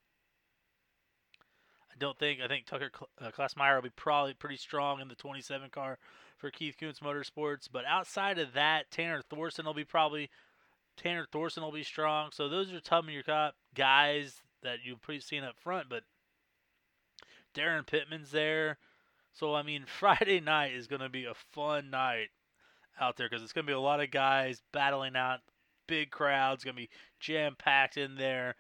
I 1.92 1.98
don't 2.00 2.18
think 2.18 2.42
I 2.42 2.48
think 2.48 2.65
Tucker 2.65 2.92
uh, 3.22 3.32
Klaasmeyer 3.32 3.75
will 3.75 3.84
be 3.84 3.89
probably 3.89 4.34
pretty 4.34 4.58
strong 4.58 5.01
in 5.01 5.08
the 5.08 5.15
27 5.15 5.70
car 5.70 5.98
for 6.38 6.51
Keith 6.51 6.75
Kunz 6.80 7.00
Motorsports, 7.00 7.70
but 7.72 7.86
outside 7.86 8.38
of 8.38 8.54
that, 8.54 8.92
Tanner 8.92 9.22
Thorson 9.30 9.65
will 9.65 9.74
be 9.74 9.86
probably 9.86 10.30
Tanner 10.98 11.25
Thorson 11.32 11.63
will 11.63 11.72
be 11.72 11.84
strong. 11.84 12.30
So 12.32 12.50
those 12.50 12.72
are 12.72 12.82
some 12.84 13.08
of 13.08 13.13
your 13.13 13.24
top 13.24 13.56
guys 13.74 14.42
that 14.63 14.80
you've 14.84 15.01
probably 15.01 15.22
seen 15.22 15.44
up 15.44 15.58
front. 15.58 15.89
But 15.89 16.04
Daryn 17.54 17.86
Pittman's 17.86 18.32
there. 18.32 18.77
So, 19.34 19.56
I 19.56 19.63
mean, 19.63 19.86
Friday 19.88 20.39
night 20.39 20.74
is 20.74 20.88
going 20.88 21.01
to 21.01 21.10
be 21.10 21.25
a 21.25 21.34
fun 21.34 21.89
night 21.89 22.30
out 23.00 23.18
there 23.18 23.28
because 23.30 23.44
it's 23.44 23.54
going 23.54 23.66
to 23.66 23.70
be 23.70 23.75
a 23.75 23.80
lot 23.80 24.02
of 24.02 24.12
guys 24.12 24.62
battling 24.72 25.16
out. 25.16 25.40
Big 25.88 26.10
crowds, 26.10 26.64
going 26.64 26.75
to 26.75 26.82
be 26.82 26.90
jam 27.20 27.56
packed 27.58 27.98
in 27.98 28.16
there. 28.16 28.56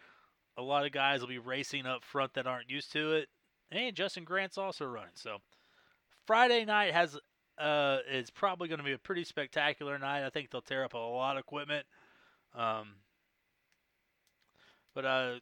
A 0.57 0.61
lot 0.61 0.85
of 0.85 0.91
guys 0.91 1.21
will 1.21 1.27
be 1.27 1.39
racing 1.39 1.85
up 1.85 2.03
front 2.03 2.33
that 2.35 2.47
aren't 2.47 2.69
used 2.69 2.91
to 2.93 3.13
it. 3.13 3.29
And 3.71 3.95
Justin 3.95 4.23
Grant's 4.23 4.57
also 4.57 4.85
running. 4.85 5.15
So, 5.15 5.37
Friday 6.25 6.65
night 6.65 6.93
has 6.93 7.17
uh, 7.57 7.97
is 8.11 8.29
probably 8.29 8.67
going 8.67 8.79
to 8.79 8.85
be 8.85 8.93
a 8.93 8.97
pretty 8.97 9.23
spectacular 9.23 9.97
night. 9.97 10.25
I 10.25 10.29
think 10.29 10.51
they'll 10.51 10.61
tear 10.61 10.83
up 10.83 10.93
a 10.93 10.97
lot 10.97 11.37
of 11.37 11.41
equipment. 11.41 11.85
Um, 12.53 12.95
but 14.93 15.05
uh, 15.05 15.33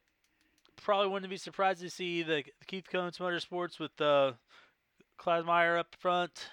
probably 0.82 1.12
wouldn't 1.12 1.30
be 1.30 1.38
surprised 1.38 1.82
to 1.82 1.90
see 1.90 2.24
the 2.24 2.44
Keith 2.68 2.86
Kunz 2.92 3.18
Motorsports 3.18 3.80
with 3.80 4.00
uh, 4.02 4.34
Klaasmeyer 5.20 5.80
up 5.80 5.96
front. 6.00 6.50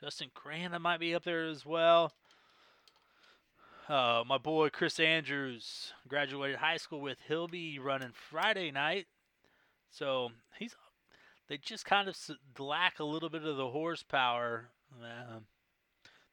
Justin 0.00 0.30
Grant 0.32 0.80
might 0.80 1.00
be 1.00 1.14
up 1.14 1.24
there 1.24 1.46
as 1.46 1.66
well. 1.66 2.12
Uh, 3.88 4.22
my 4.26 4.38
boy 4.38 4.68
Chris 4.68 5.00
Andrews 5.00 5.92
graduated 6.06 6.58
high 6.58 6.76
school 6.76 7.00
with. 7.00 7.18
He'll 7.26 7.48
be 7.48 7.78
running 7.78 8.12
Friday 8.12 8.70
night, 8.70 9.06
so 9.90 10.30
he's. 10.58 10.76
They 11.48 11.56
just 11.56 11.86
kind 11.86 12.08
of 12.08 12.16
lack 12.58 12.98
a 12.98 13.04
little 13.04 13.30
bit 13.30 13.42
of 13.42 13.56
the 13.56 13.70
horsepower. 13.70 14.68
Uh, 15.02 15.38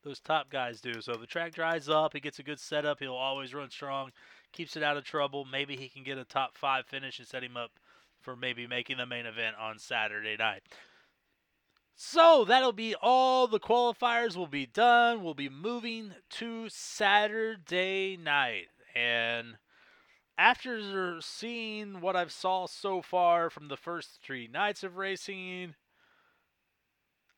those 0.03 0.19
top 0.19 0.49
guys 0.49 0.81
do. 0.81 0.99
So 0.99 1.13
the 1.13 1.25
track 1.25 1.53
dries 1.53 1.87
up, 1.87 2.11
he 2.13 2.19
gets 2.19 2.37
a 2.39 2.43
good 2.43 2.59
setup, 2.59 2.99
he'll 2.99 3.13
always 3.13 3.53
run 3.53 3.71
strong, 3.71 4.11
keeps 4.51 4.75
it 4.75 4.83
out 4.83 4.97
of 4.97 5.05
trouble. 5.05 5.45
Maybe 5.49 5.77
he 5.77 5.87
can 5.87 6.03
get 6.03 6.17
a 6.17 6.25
top 6.25 6.57
five 6.57 6.85
finish 6.85 7.17
and 7.17 7.27
set 7.27 7.43
him 7.43 7.55
up 7.55 7.71
for 8.19 8.35
maybe 8.35 8.67
making 8.67 8.97
the 8.97 9.05
main 9.05 9.25
event 9.25 9.55
on 9.57 9.79
Saturday 9.79 10.35
night. 10.37 10.63
So 11.95 12.43
that'll 12.45 12.73
be 12.73 12.93
all 13.01 13.47
the 13.47 13.59
qualifiers 13.59 14.35
will 14.35 14.47
be 14.47 14.65
done. 14.65 15.23
We'll 15.23 15.33
be 15.33 15.47
moving 15.47 16.13
to 16.31 16.67
Saturday 16.67 18.17
night. 18.17 18.67
And 18.93 19.55
after 20.37 21.21
seeing 21.21 22.01
what 22.01 22.17
I've 22.17 22.33
saw 22.33 22.67
so 22.67 23.01
far 23.01 23.49
from 23.49 23.69
the 23.69 23.77
first 23.77 24.19
three 24.21 24.47
nights 24.47 24.83
of 24.83 24.97
racing, 24.97 25.75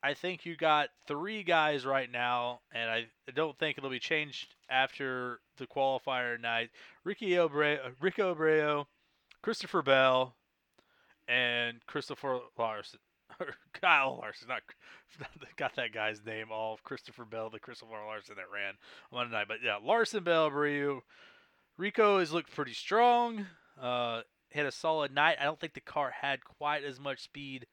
I 0.02 0.16
think 0.16 0.44
you 0.44 0.56
got 0.56 0.90
three 1.08 1.44
guys 1.44 1.86
right 1.86 2.12
now, 2.12 2.62
and 2.72 2.90
I 2.90 3.08
don't 3.36 3.58
think 3.60 3.78
it'll 3.78 3.90
be 3.92 4.00
changed 4.00 4.56
after 4.70 5.40
the 5.58 5.68
qualifier 5.68 6.40
night. 6.40 6.72
Ricky 7.04 7.32
Obre- 7.32 7.94
Rico 8.00 8.34
Abreu, 8.34 8.86
Christopher 9.44 9.84
Bell, 9.84 10.36
and 11.28 11.86
Christopher 11.86 12.40
Larson. 12.58 13.00
Kyle 13.74 14.20
Larson, 14.22 14.50
not 14.50 14.62
got 15.58 15.76
that 15.76 15.94
guy's 15.94 16.24
name 16.26 16.48
all 16.52 16.80
Christopher 16.84 17.26
Bell, 17.26 17.50
the 17.50 17.60
Christopher 17.60 17.94
Larson 18.06 18.36
that 18.36 18.52
ran 18.54 18.74
on 19.12 19.20
Monday 19.20 19.36
night. 19.36 19.48
But 19.48 19.58
yeah, 19.64 19.78
Larson 19.84 20.24
Bell 20.24 20.50
Abreu. 20.50 21.02
Rico 21.78 22.20
has 22.20 22.32
looked 22.32 22.56
pretty 22.56 22.74
strong. 22.74 23.46
Uh, 23.80 24.22
had 24.52 24.66
a 24.66 24.72
solid 24.72 25.14
night. 25.14 25.38
I 25.40 25.44
don't 25.44 25.60
think 25.60 25.74
the 25.74 25.82
car 25.82 26.12
had 26.22 26.44
quite 26.44 26.84
as 26.84 27.00
much 27.00 27.22
speed 27.22 27.68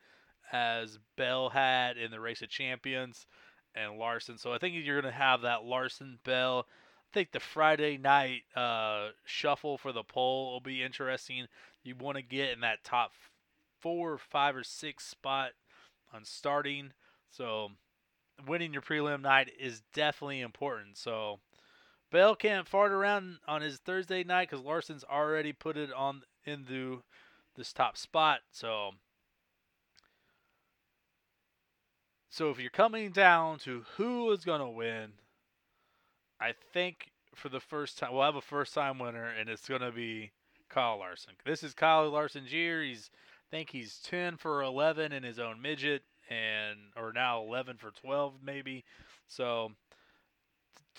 as 0.52 0.98
Bell 1.16 1.48
had 1.50 1.96
in 1.96 2.10
the 2.10 2.20
race 2.20 2.42
of 2.42 2.48
champions 2.48 3.26
and 3.74 3.98
Larson. 3.98 4.38
So 4.38 4.52
I 4.52 4.58
think 4.58 4.74
you're 4.74 5.00
going 5.00 5.12
to 5.12 5.18
have 5.18 5.42
that 5.42 5.64
Larson 5.64 6.18
Bell. 6.24 6.66
I 6.68 7.14
think 7.14 7.32
the 7.32 7.40
Friday 7.40 7.96
night 7.96 8.42
uh, 8.54 9.08
shuffle 9.24 9.78
for 9.78 9.92
the 9.92 10.02
pole 10.02 10.52
will 10.52 10.60
be 10.60 10.82
interesting. 10.82 11.46
You 11.82 11.94
want 11.96 12.16
to 12.16 12.22
get 12.22 12.50
in 12.50 12.60
that 12.60 12.84
top 12.84 13.12
four, 13.84 14.16
five, 14.16 14.56
or 14.56 14.64
six 14.64 15.06
spot 15.06 15.50
on 16.14 16.24
starting. 16.24 16.92
So 17.30 17.72
winning 18.48 18.72
your 18.72 18.80
prelim 18.80 19.20
night 19.20 19.52
is 19.60 19.82
definitely 19.92 20.40
important. 20.40 20.96
So 20.96 21.40
Bell 22.10 22.34
can't 22.34 22.66
fart 22.66 22.92
around 22.92 23.40
on 23.46 23.60
his 23.60 23.76
Thursday 23.76 24.24
night 24.24 24.48
because 24.48 24.64
Larson's 24.64 25.04
already 25.04 25.52
put 25.52 25.76
it 25.76 25.92
on 25.92 26.22
into 26.46 27.02
this 27.56 27.74
top 27.74 27.98
spot. 27.98 28.40
So 28.50 28.92
So 32.30 32.48
if 32.48 32.58
you're 32.58 32.70
coming 32.70 33.10
down 33.10 33.58
to 33.60 33.84
who 33.96 34.32
is 34.32 34.46
to 34.60 34.66
win, 34.66 35.12
I 36.40 36.54
think 36.72 37.10
for 37.34 37.50
the 37.50 37.60
first 37.60 37.98
time, 37.98 38.14
we'll 38.14 38.22
have 38.22 38.34
a 38.34 38.40
first 38.40 38.72
time 38.72 38.98
winner, 38.98 39.28
and 39.28 39.50
it's 39.50 39.68
to 39.82 39.92
be 39.92 40.32
Kyle 40.68 40.98
Larson. 40.98 41.34
This 41.44 41.62
is 41.62 41.74
Kyle 41.74 42.08
Larson's 42.10 42.52
year. 42.52 42.82
He's, 42.82 43.10
think 43.54 43.70
he's 43.70 44.00
10 44.10 44.36
for 44.36 44.64
11 44.64 45.12
in 45.12 45.22
his 45.22 45.38
own 45.38 45.62
midget, 45.62 46.02
and 46.28 46.76
or 46.96 47.12
now 47.12 47.40
11 47.40 47.76
for 47.76 47.92
12 47.92 48.34
maybe. 48.44 48.84
So 49.28 49.70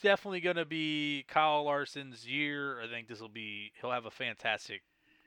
definitely 0.01 0.39
going 0.39 0.55
to 0.55 0.63
be 0.63 1.25
Kyle 1.27 1.65
Larson's 1.65 2.25
year. 2.25 2.81
I 2.81 2.87
think 2.87 3.09
this 3.09 3.19
will 3.19 3.27
be 3.27 3.73
he'll 3.81 3.91
have 3.91 4.05
a 4.05 4.11
fantastic 4.11 4.83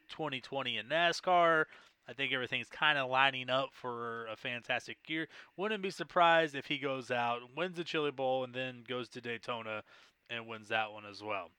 2020 0.08 0.78
in 0.78 0.87
NASCAR. 0.87 1.64
I 2.08 2.14
think 2.14 2.32
everything's 2.32 2.70
kind 2.70 2.97
of 2.97 3.11
lining 3.11 3.50
up 3.50 3.75
for 3.75 4.26
a 4.28 4.37
fantastic 4.37 4.97
year. 5.06 5.28
Wouldn't 5.58 5.82
be 5.82 5.90
surprised 5.90 6.54
if 6.54 6.64
he 6.64 6.78
goes 6.78 7.11
out, 7.11 7.40
wins 7.54 7.76
the 7.76 7.85
Chili 7.85 8.11
Bowl, 8.11 8.42
and 8.42 8.54
then 8.54 8.85
goes 8.88 9.06
to 9.11 9.20
Daytona 9.20 9.82
and 10.30 10.47
wins 10.47 10.70
that 10.70 10.92
one 10.92 11.04
as 11.04 11.23
well. 11.23 11.50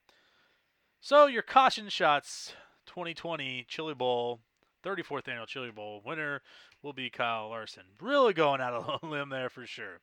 So 1.00 1.26
your 1.26 1.42
caution 1.42 1.88
shots 1.88 2.54
2020 2.86 3.66
Chili 3.68 3.94
Bowl, 3.94 4.40
34th 4.84 5.28
annual 5.28 5.46
Chili 5.46 5.70
Bowl 5.70 6.02
winner 6.04 6.42
will 6.82 6.92
be 6.92 7.10
Kyle 7.10 7.48
Larson. 7.48 7.84
Really 8.00 8.32
going 8.32 8.60
out 8.60 8.74
on 8.74 8.98
a 9.02 9.06
limb 9.10 9.30
there 9.30 9.50
for 9.50 9.66
sure. 9.66 10.00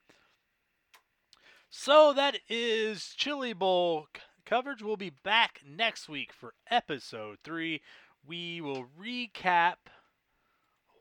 So 1.70 2.14
that 2.14 2.40
is 2.50 3.14
Chili 3.16 3.54
Bowl 3.54 4.08
coverage. 4.46 4.82
We'll 4.82 4.98
be 4.98 5.12
back 5.24 5.62
next 5.68 6.08
week 6.08 6.32
for 6.32 6.54
episode 6.72 7.38
three. 7.44 7.82
We 8.26 8.62
will 8.62 8.86
recap 9.00 9.76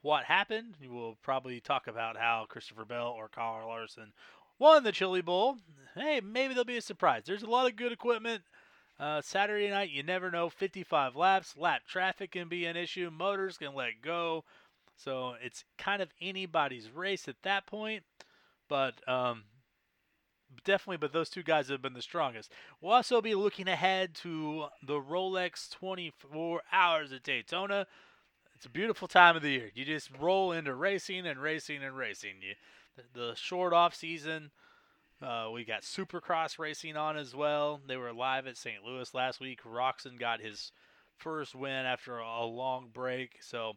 what 0.02 0.24
happened. 0.24 0.76
We'll 0.88 1.16
probably 1.22 1.60
talk 1.60 1.86
about 1.86 2.16
how 2.16 2.46
Christopher 2.48 2.84
Bell 2.84 3.14
or 3.16 3.28
Kyle 3.28 3.66
Larson 3.66 4.12
won 4.58 4.84
the 4.84 4.92
Chili 4.92 5.22
Bowl. 5.22 5.58
Hey, 5.94 6.20
maybe 6.20 6.54
there'll 6.54 6.64
be 6.64 6.76
a 6.76 6.82
surprise. 6.82 7.22
There's 7.26 7.42
a 7.42 7.50
lot 7.50 7.66
of 7.66 7.76
good 7.76 7.92
equipment. 7.92 8.42
Uh, 8.98 9.20
Saturday 9.20 9.68
night, 9.68 9.90
you 9.90 10.02
never 10.02 10.30
know. 10.30 10.48
55 10.48 11.16
laps, 11.16 11.54
lap 11.56 11.82
traffic 11.86 12.32
can 12.32 12.48
be 12.48 12.64
an 12.64 12.76
issue. 12.76 13.10
Motors 13.12 13.58
can 13.58 13.74
let 13.74 14.00
go. 14.02 14.44
So 14.96 15.34
it's 15.42 15.64
kind 15.76 16.00
of 16.00 16.08
anybody's 16.20 16.90
race 16.90 17.28
at 17.28 17.42
that 17.42 17.66
point. 17.66 18.04
But 18.68 18.94
um, 19.06 19.44
definitely, 20.64 20.96
but 20.96 21.12
those 21.12 21.28
two 21.28 21.42
guys 21.42 21.68
have 21.68 21.82
been 21.82 21.92
the 21.92 22.02
strongest. 22.02 22.52
We'll 22.80 22.92
also 22.92 23.20
be 23.20 23.34
looking 23.34 23.68
ahead 23.68 24.14
to 24.16 24.66
the 24.82 25.00
Rolex 25.00 25.70
24 25.70 26.62
Hours 26.72 27.12
at 27.12 27.22
Daytona. 27.22 27.86
It's 28.54 28.66
a 28.66 28.70
beautiful 28.70 29.06
time 29.06 29.36
of 29.36 29.42
the 29.42 29.50
year. 29.50 29.70
You 29.74 29.84
just 29.84 30.10
roll 30.18 30.52
into 30.52 30.74
racing 30.74 31.26
and 31.26 31.40
racing 31.40 31.84
and 31.84 31.94
racing. 31.94 32.36
You, 32.40 32.54
the, 32.96 33.20
the 33.20 33.34
short 33.34 33.74
off 33.74 33.94
season, 33.94 34.50
uh, 35.22 35.48
we 35.52 35.64
got 35.64 35.82
Supercross 35.82 36.58
racing 36.58 36.96
on 36.96 37.16
as 37.16 37.34
well. 37.34 37.80
They 37.86 37.96
were 37.96 38.12
live 38.12 38.46
at 38.46 38.56
St. 38.56 38.84
Louis 38.84 39.12
last 39.14 39.40
week. 39.40 39.62
Roczen 39.64 40.18
got 40.18 40.40
his 40.40 40.72
first 41.16 41.54
win 41.54 41.86
after 41.86 42.18
a 42.18 42.44
long 42.44 42.88
break. 42.92 43.38
So 43.40 43.74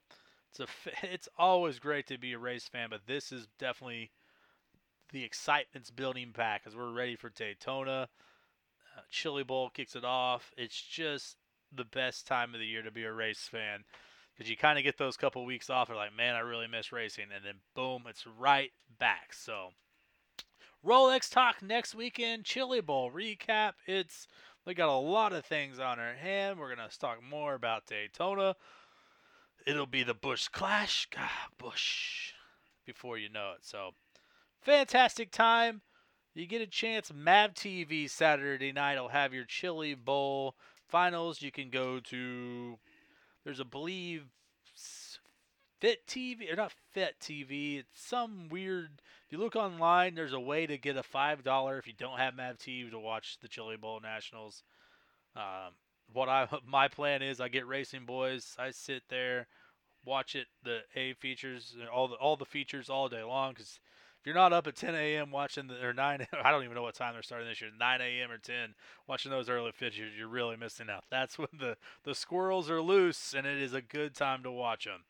it's 0.50 0.72
it's 1.04 1.30
always 1.38 1.80
great 1.80 2.08
to 2.08 2.18
be 2.18 2.34
a 2.34 2.40
race 2.40 2.68
fan, 2.68 2.90
but 2.90 3.08
this 3.08 3.32
is 3.32 3.48
definitely 3.58 4.12
the 5.12 5.24
excitement's 5.24 5.92
building 5.92 6.32
back 6.36 6.64
as 6.66 6.76
we're 6.76 6.92
ready 6.92 7.16
for 7.16 7.30
Daytona. 7.30 8.10
Uh, 8.96 9.02
Chili 9.10 9.44
Bowl 9.44 9.70
kicks 9.70 9.96
it 9.96 10.06
off. 10.06 10.52
It's 10.58 10.80
just 10.82 11.38
the 11.72 11.86
best 11.86 12.28
time 12.28 12.54
of 12.54 12.60
the 12.60 12.66
year 12.66 12.82
to 12.82 12.92
be 12.92 13.04
a 13.04 13.14
race 13.14 13.48
fan 13.50 13.84
because 14.34 14.50
you 14.50 14.58
kind 14.58 14.78
of 14.78 14.84
get 14.84 14.98
those 14.98 15.18
couple 15.18 15.46
weeks 15.46 15.70
off. 15.70 15.90
You're 15.90 15.98
like, 15.98 16.16
man, 16.16 16.36
I 16.36 16.40
really 16.40 16.68
miss 16.68 16.92
racing, 16.92 17.26
and 17.36 17.46
then 17.46 17.56
boom, 17.76 18.04
it's 18.08 18.26
right 18.26 18.72
back. 19.00 19.34
So, 19.34 19.70
Rolex 20.86 21.30
talk 21.30 21.62
next 21.62 21.94
weekend. 21.94 22.46
Chili 22.46 22.80
Bowl 22.80 23.12
recap. 23.12 23.74
It's 23.86 24.28
we 24.66 24.74
got 24.74 24.88
a 24.88 24.98
lot 24.98 25.34
of 25.34 25.46
things 25.46 25.78
on 25.78 26.00
our 26.00 26.14
hand. 26.14 26.58
We're 26.58 26.74
gonna 26.74 26.88
talk 26.98 27.22
more 27.22 27.54
about 27.54 27.86
Daytona. 27.86 28.56
It'll 29.68 29.86
be 29.86 30.04
the 30.04 30.14
Bush 30.14 30.48
Clash. 30.48 31.08
God, 31.14 31.30
Busch. 31.58 32.34
Before 32.86 33.18
you 33.18 33.30
know 33.30 33.52
it. 33.56 33.66
So, 33.66 33.92
fantastic 34.62 35.32
time. 35.32 35.82
You 36.34 36.48
get 36.48 36.62
a 36.62 36.68
chance. 36.68 37.12
Mav 37.14 37.54
TV 37.54 38.10
Saturday 38.10 38.72
night. 38.72 39.00
will 39.00 39.10
have 39.10 39.34
your 39.34 39.44
Chili 39.44 39.96
Bowl 39.96 40.56
finals. 40.88 41.42
You 41.42 41.52
can 41.52 41.70
go 41.70 42.00
to 42.00 42.80
there's 43.44 43.60
a 43.60 43.66
believe 43.66 44.28
Fit 45.80 46.06
TV 46.08 46.52
or 46.52 46.56
not 46.56 46.74
Fit 46.92 47.16
TV. 47.22 47.80
It's 47.80 48.06
some 48.06 48.50
weird. 48.50 49.02
If 49.26 49.32
you 49.32 49.38
look 49.38 49.56
online, 49.56 50.16
there's 50.16 50.34
a 50.34 50.40
way 50.40 50.68
to 50.68 50.78
get 50.78 50.98
a 50.98 51.04
five 51.04 51.44
dollar 51.44 51.78
if 51.78 51.88
you 51.88 51.94
don't 51.98 52.20
have 52.20 52.36
Mav 52.36 52.58
TV 52.58 52.92
to 52.92 53.00
watch 53.00 53.38
the 53.42 53.48
Chili 53.48 53.78
Bowl 53.78 54.00
Nationals. 54.02 54.64
Um, 55.36 55.74
what 56.12 56.28
I 56.28 56.48
my 56.68 56.88
plan 56.88 57.22
is, 57.22 57.40
I 57.40 57.48
get 57.48 57.68
Racing 57.68 58.06
Boys. 58.06 58.56
I 58.60 58.72
sit 58.72 59.04
there, 59.10 59.48
watch 60.06 60.36
it 60.36 60.48
the 60.64 60.80
A 60.96 61.14
features, 61.14 61.76
all 61.94 62.08
the 62.08 62.16
all 62.16 62.36
the 62.36 62.46
features 62.46 62.90
all 62.90 63.08
day 63.08 63.24
long 63.24 63.54
because 63.54 63.80
if 64.20 64.26
you're 64.26 64.36
not 64.36 64.52
up 64.52 64.68
at 64.68 64.76
10 64.76 64.96
a.m. 64.96 65.32
watching 65.32 65.68
the 65.68 65.82
or 65.82 65.94
9, 65.94 66.28
I 66.44 66.52
don't 66.52 66.64
even 66.66 66.76
know 66.76 66.82
what 66.82 66.96
time 66.96 67.14
they're 67.14 67.24
starting 67.24 67.48
this 67.48 67.62
year, 67.62 67.70
9 67.80 68.02
a.m. 68.02 68.32
or 68.32 68.38
10, 68.38 68.76
watching 69.08 69.32
those 69.32 69.50
early 69.50 69.72
features, 69.72 70.12
you're 70.18 70.28
really 70.28 70.58
missing 70.58 70.90
out. 70.90 71.06
That's 71.10 71.38
when 71.38 71.48
the 71.58 71.78
the 72.04 72.16
squirrels 72.16 72.70
are 72.70 72.82
loose, 72.82 73.34
and 73.34 73.48
it 73.48 73.62
is 73.62 73.74
a 73.74 73.82
good 73.82 74.14
time 74.14 74.44
to 74.44 74.52
watch 74.52 74.84
them. 74.84 75.06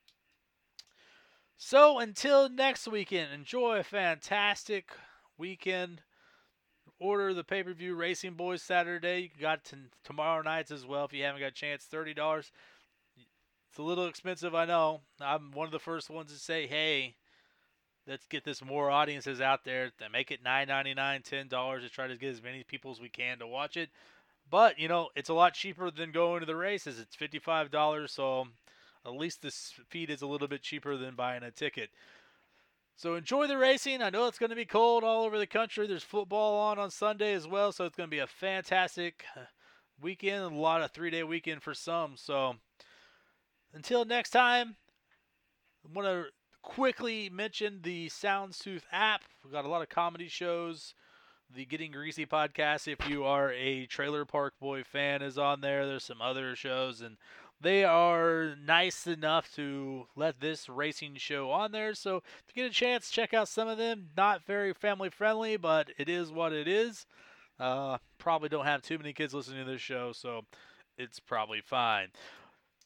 So 1.61 1.99
until 1.99 2.47
next 2.47 2.87
weekend, 2.87 3.33
enjoy 3.33 3.79
a 3.79 3.83
fantastic 3.83 4.91
weekend. 5.37 6.01
Order 7.01 7.33
the 7.33 7.43
pay 7.43 7.63
per 7.63 7.73
view 7.73 7.95
Racing 7.95 8.35
Boys 8.35 8.63
Saturday. 8.63 9.23
You 9.35 9.41
got 9.41 9.65
t- 9.65 9.75
tomorrow 10.05 10.41
nights 10.41 10.71
as 10.71 10.85
well 10.85 11.03
if 11.03 11.11
you 11.11 11.25
haven't 11.25 11.41
got 11.41 11.47
a 11.47 11.51
chance. 11.51 11.83
Thirty 11.83 12.13
dollars. 12.13 12.53
It's 13.69 13.77
a 13.77 13.83
little 13.83 14.07
expensive, 14.07 14.55
I 14.55 14.63
know. 14.63 15.01
I'm 15.19 15.51
one 15.51 15.65
of 15.65 15.73
the 15.73 15.79
first 15.79 16.09
ones 16.09 16.31
to 16.31 16.39
say, 16.39 16.65
hey, 16.65 17.15
let's 18.07 18.25
get 18.25 18.45
this 18.45 18.63
more 18.63 18.89
audiences 18.89 19.41
out 19.41 19.65
there 19.65 19.91
to 19.99 20.09
make 20.09 20.31
it 20.31 20.43
$9.99 20.43 20.95
$10 20.95 21.81
to 21.81 21.89
try 21.89 22.07
to 22.07 22.15
get 22.15 22.31
as 22.31 22.41
many 22.41 22.63
people 22.63 22.89
as 22.89 23.01
we 23.01 23.09
can 23.09 23.37
to 23.37 23.45
watch 23.45 23.77
it 23.77 23.89
but 24.49 24.79
you 24.79 24.87
know 24.87 25.09
it's 25.15 25.29
a 25.29 25.33
lot 25.35 25.53
cheaper 25.53 25.91
than 25.91 26.11
going 26.11 26.39
to 26.39 26.47
the 26.47 26.55
races 26.55 26.99
it's 26.99 27.15
$55 27.15 28.09
so 28.09 28.47
at 29.05 29.13
least 29.13 29.41
this 29.41 29.73
feed 29.89 30.09
is 30.09 30.21
a 30.21 30.27
little 30.27 30.47
bit 30.47 30.61
cheaper 30.61 30.97
than 30.97 31.15
buying 31.15 31.43
a 31.43 31.51
ticket 31.51 31.89
so 32.95 33.15
enjoy 33.15 33.47
the 33.47 33.57
racing 33.57 34.01
i 34.01 34.09
know 34.09 34.27
it's 34.27 34.39
going 34.39 34.49
to 34.49 34.55
be 34.55 34.65
cold 34.65 35.03
all 35.03 35.23
over 35.23 35.37
the 35.37 35.47
country 35.47 35.87
there's 35.87 36.03
football 36.03 36.59
on 36.59 36.79
on 36.79 36.91
sunday 36.91 37.33
as 37.33 37.47
well 37.47 37.71
so 37.71 37.85
it's 37.85 37.95
going 37.95 38.09
to 38.09 38.15
be 38.15 38.19
a 38.19 38.27
fantastic 38.27 39.23
uh, 39.35 39.41
weekend 40.01 40.43
a 40.43 40.49
lot 40.49 40.81
of 40.81 40.91
three 40.91 41.09
day 41.09 41.23
weekend 41.23 41.61
for 41.61 41.73
some 41.73 42.13
so 42.15 42.55
until 43.73 44.05
next 44.05 44.31
time 44.31 44.75
i 45.85 45.89
want 45.93 46.07
to 46.07 46.25
quickly 46.61 47.29
mention 47.29 47.79
the 47.81 48.07
Soundstooth 48.09 48.83
app. 48.91 49.21
We've 49.43 49.53
got 49.53 49.65
a 49.65 49.69
lot 49.69 49.81
of 49.81 49.89
comedy 49.89 50.27
shows. 50.27 50.93
The 51.53 51.65
Getting 51.65 51.91
Greasy 51.91 52.27
podcast, 52.27 52.87
if 52.87 53.09
you 53.09 53.23
are 53.23 53.51
a 53.51 53.87
Trailer 53.87 54.23
Park 54.23 54.53
Boy 54.59 54.83
fan, 54.83 55.23
is 55.23 55.39
on 55.39 55.61
there. 55.61 55.87
There's 55.87 56.03
some 56.03 56.21
other 56.21 56.55
shows, 56.55 57.01
and 57.01 57.17
they 57.61 57.83
are 57.83 58.55
nice 58.65 59.05
enough 59.07 59.53
to 59.55 60.07
let 60.15 60.39
this 60.39 60.69
racing 60.69 61.15
show 61.15 61.51
on 61.51 61.71
there. 61.71 61.93
So 61.93 62.17
if 62.17 62.55
you 62.55 62.63
get 62.63 62.71
a 62.71 62.73
chance, 62.73 63.09
check 63.09 63.33
out 63.33 63.47
some 63.47 63.67
of 63.67 63.77
them. 63.77 64.09
Not 64.15 64.45
very 64.45 64.73
family 64.73 65.09
friendly, 65.09 65.57
but 65.57 65.89
it 65.97 66.07
is 66.07 66.31
what 66.31 66.53
it 66.53 66.67
is. 66.67 67.05
Uh, 67.59 67.97
probably 68.17 68.49
don't 68.49 68.65
have 68.65 68.81
too 68.81 68.97
many 68.97 69.11
kids 69.11 69.33
listening 69.33 69.65
to 69.65 69.71
this 69.71 69.81
show, 69.81 70.13
so 70.13 70.45
it's 70.97 71.19
probably 71.19 71.61
fine. 71.61 72.07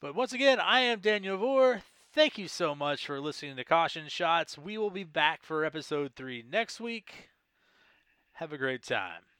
But 0.01 0.15
once 0.15 0.33
again, 0.33 0.59
I 0.59 0.81
am 0.81 0.99
Daniel 0.99 1.38
Vore. 1.38 1.81
Thank 2.12 2.38
you 2.38 2.47
so 2.47 2.75
much 2.75 3.05
for 3.05 3.19
listening 3.19 3.55
to 3.55 3.63
Caution 3.63 4.07
Shots. 4.07 4.57
We 4.57 4.77
will 4.77 4.91
be 4.91 5.03
back 5.03 5.43
for 5.43 5.65
episode 5.65 6.13
three 6.15 6.43
next 6.47 6.79
week. 6.79 7.29
Have 8.33 8.53
a 8.53 8.57
great 8.57 8.83
time. 8.83 9.33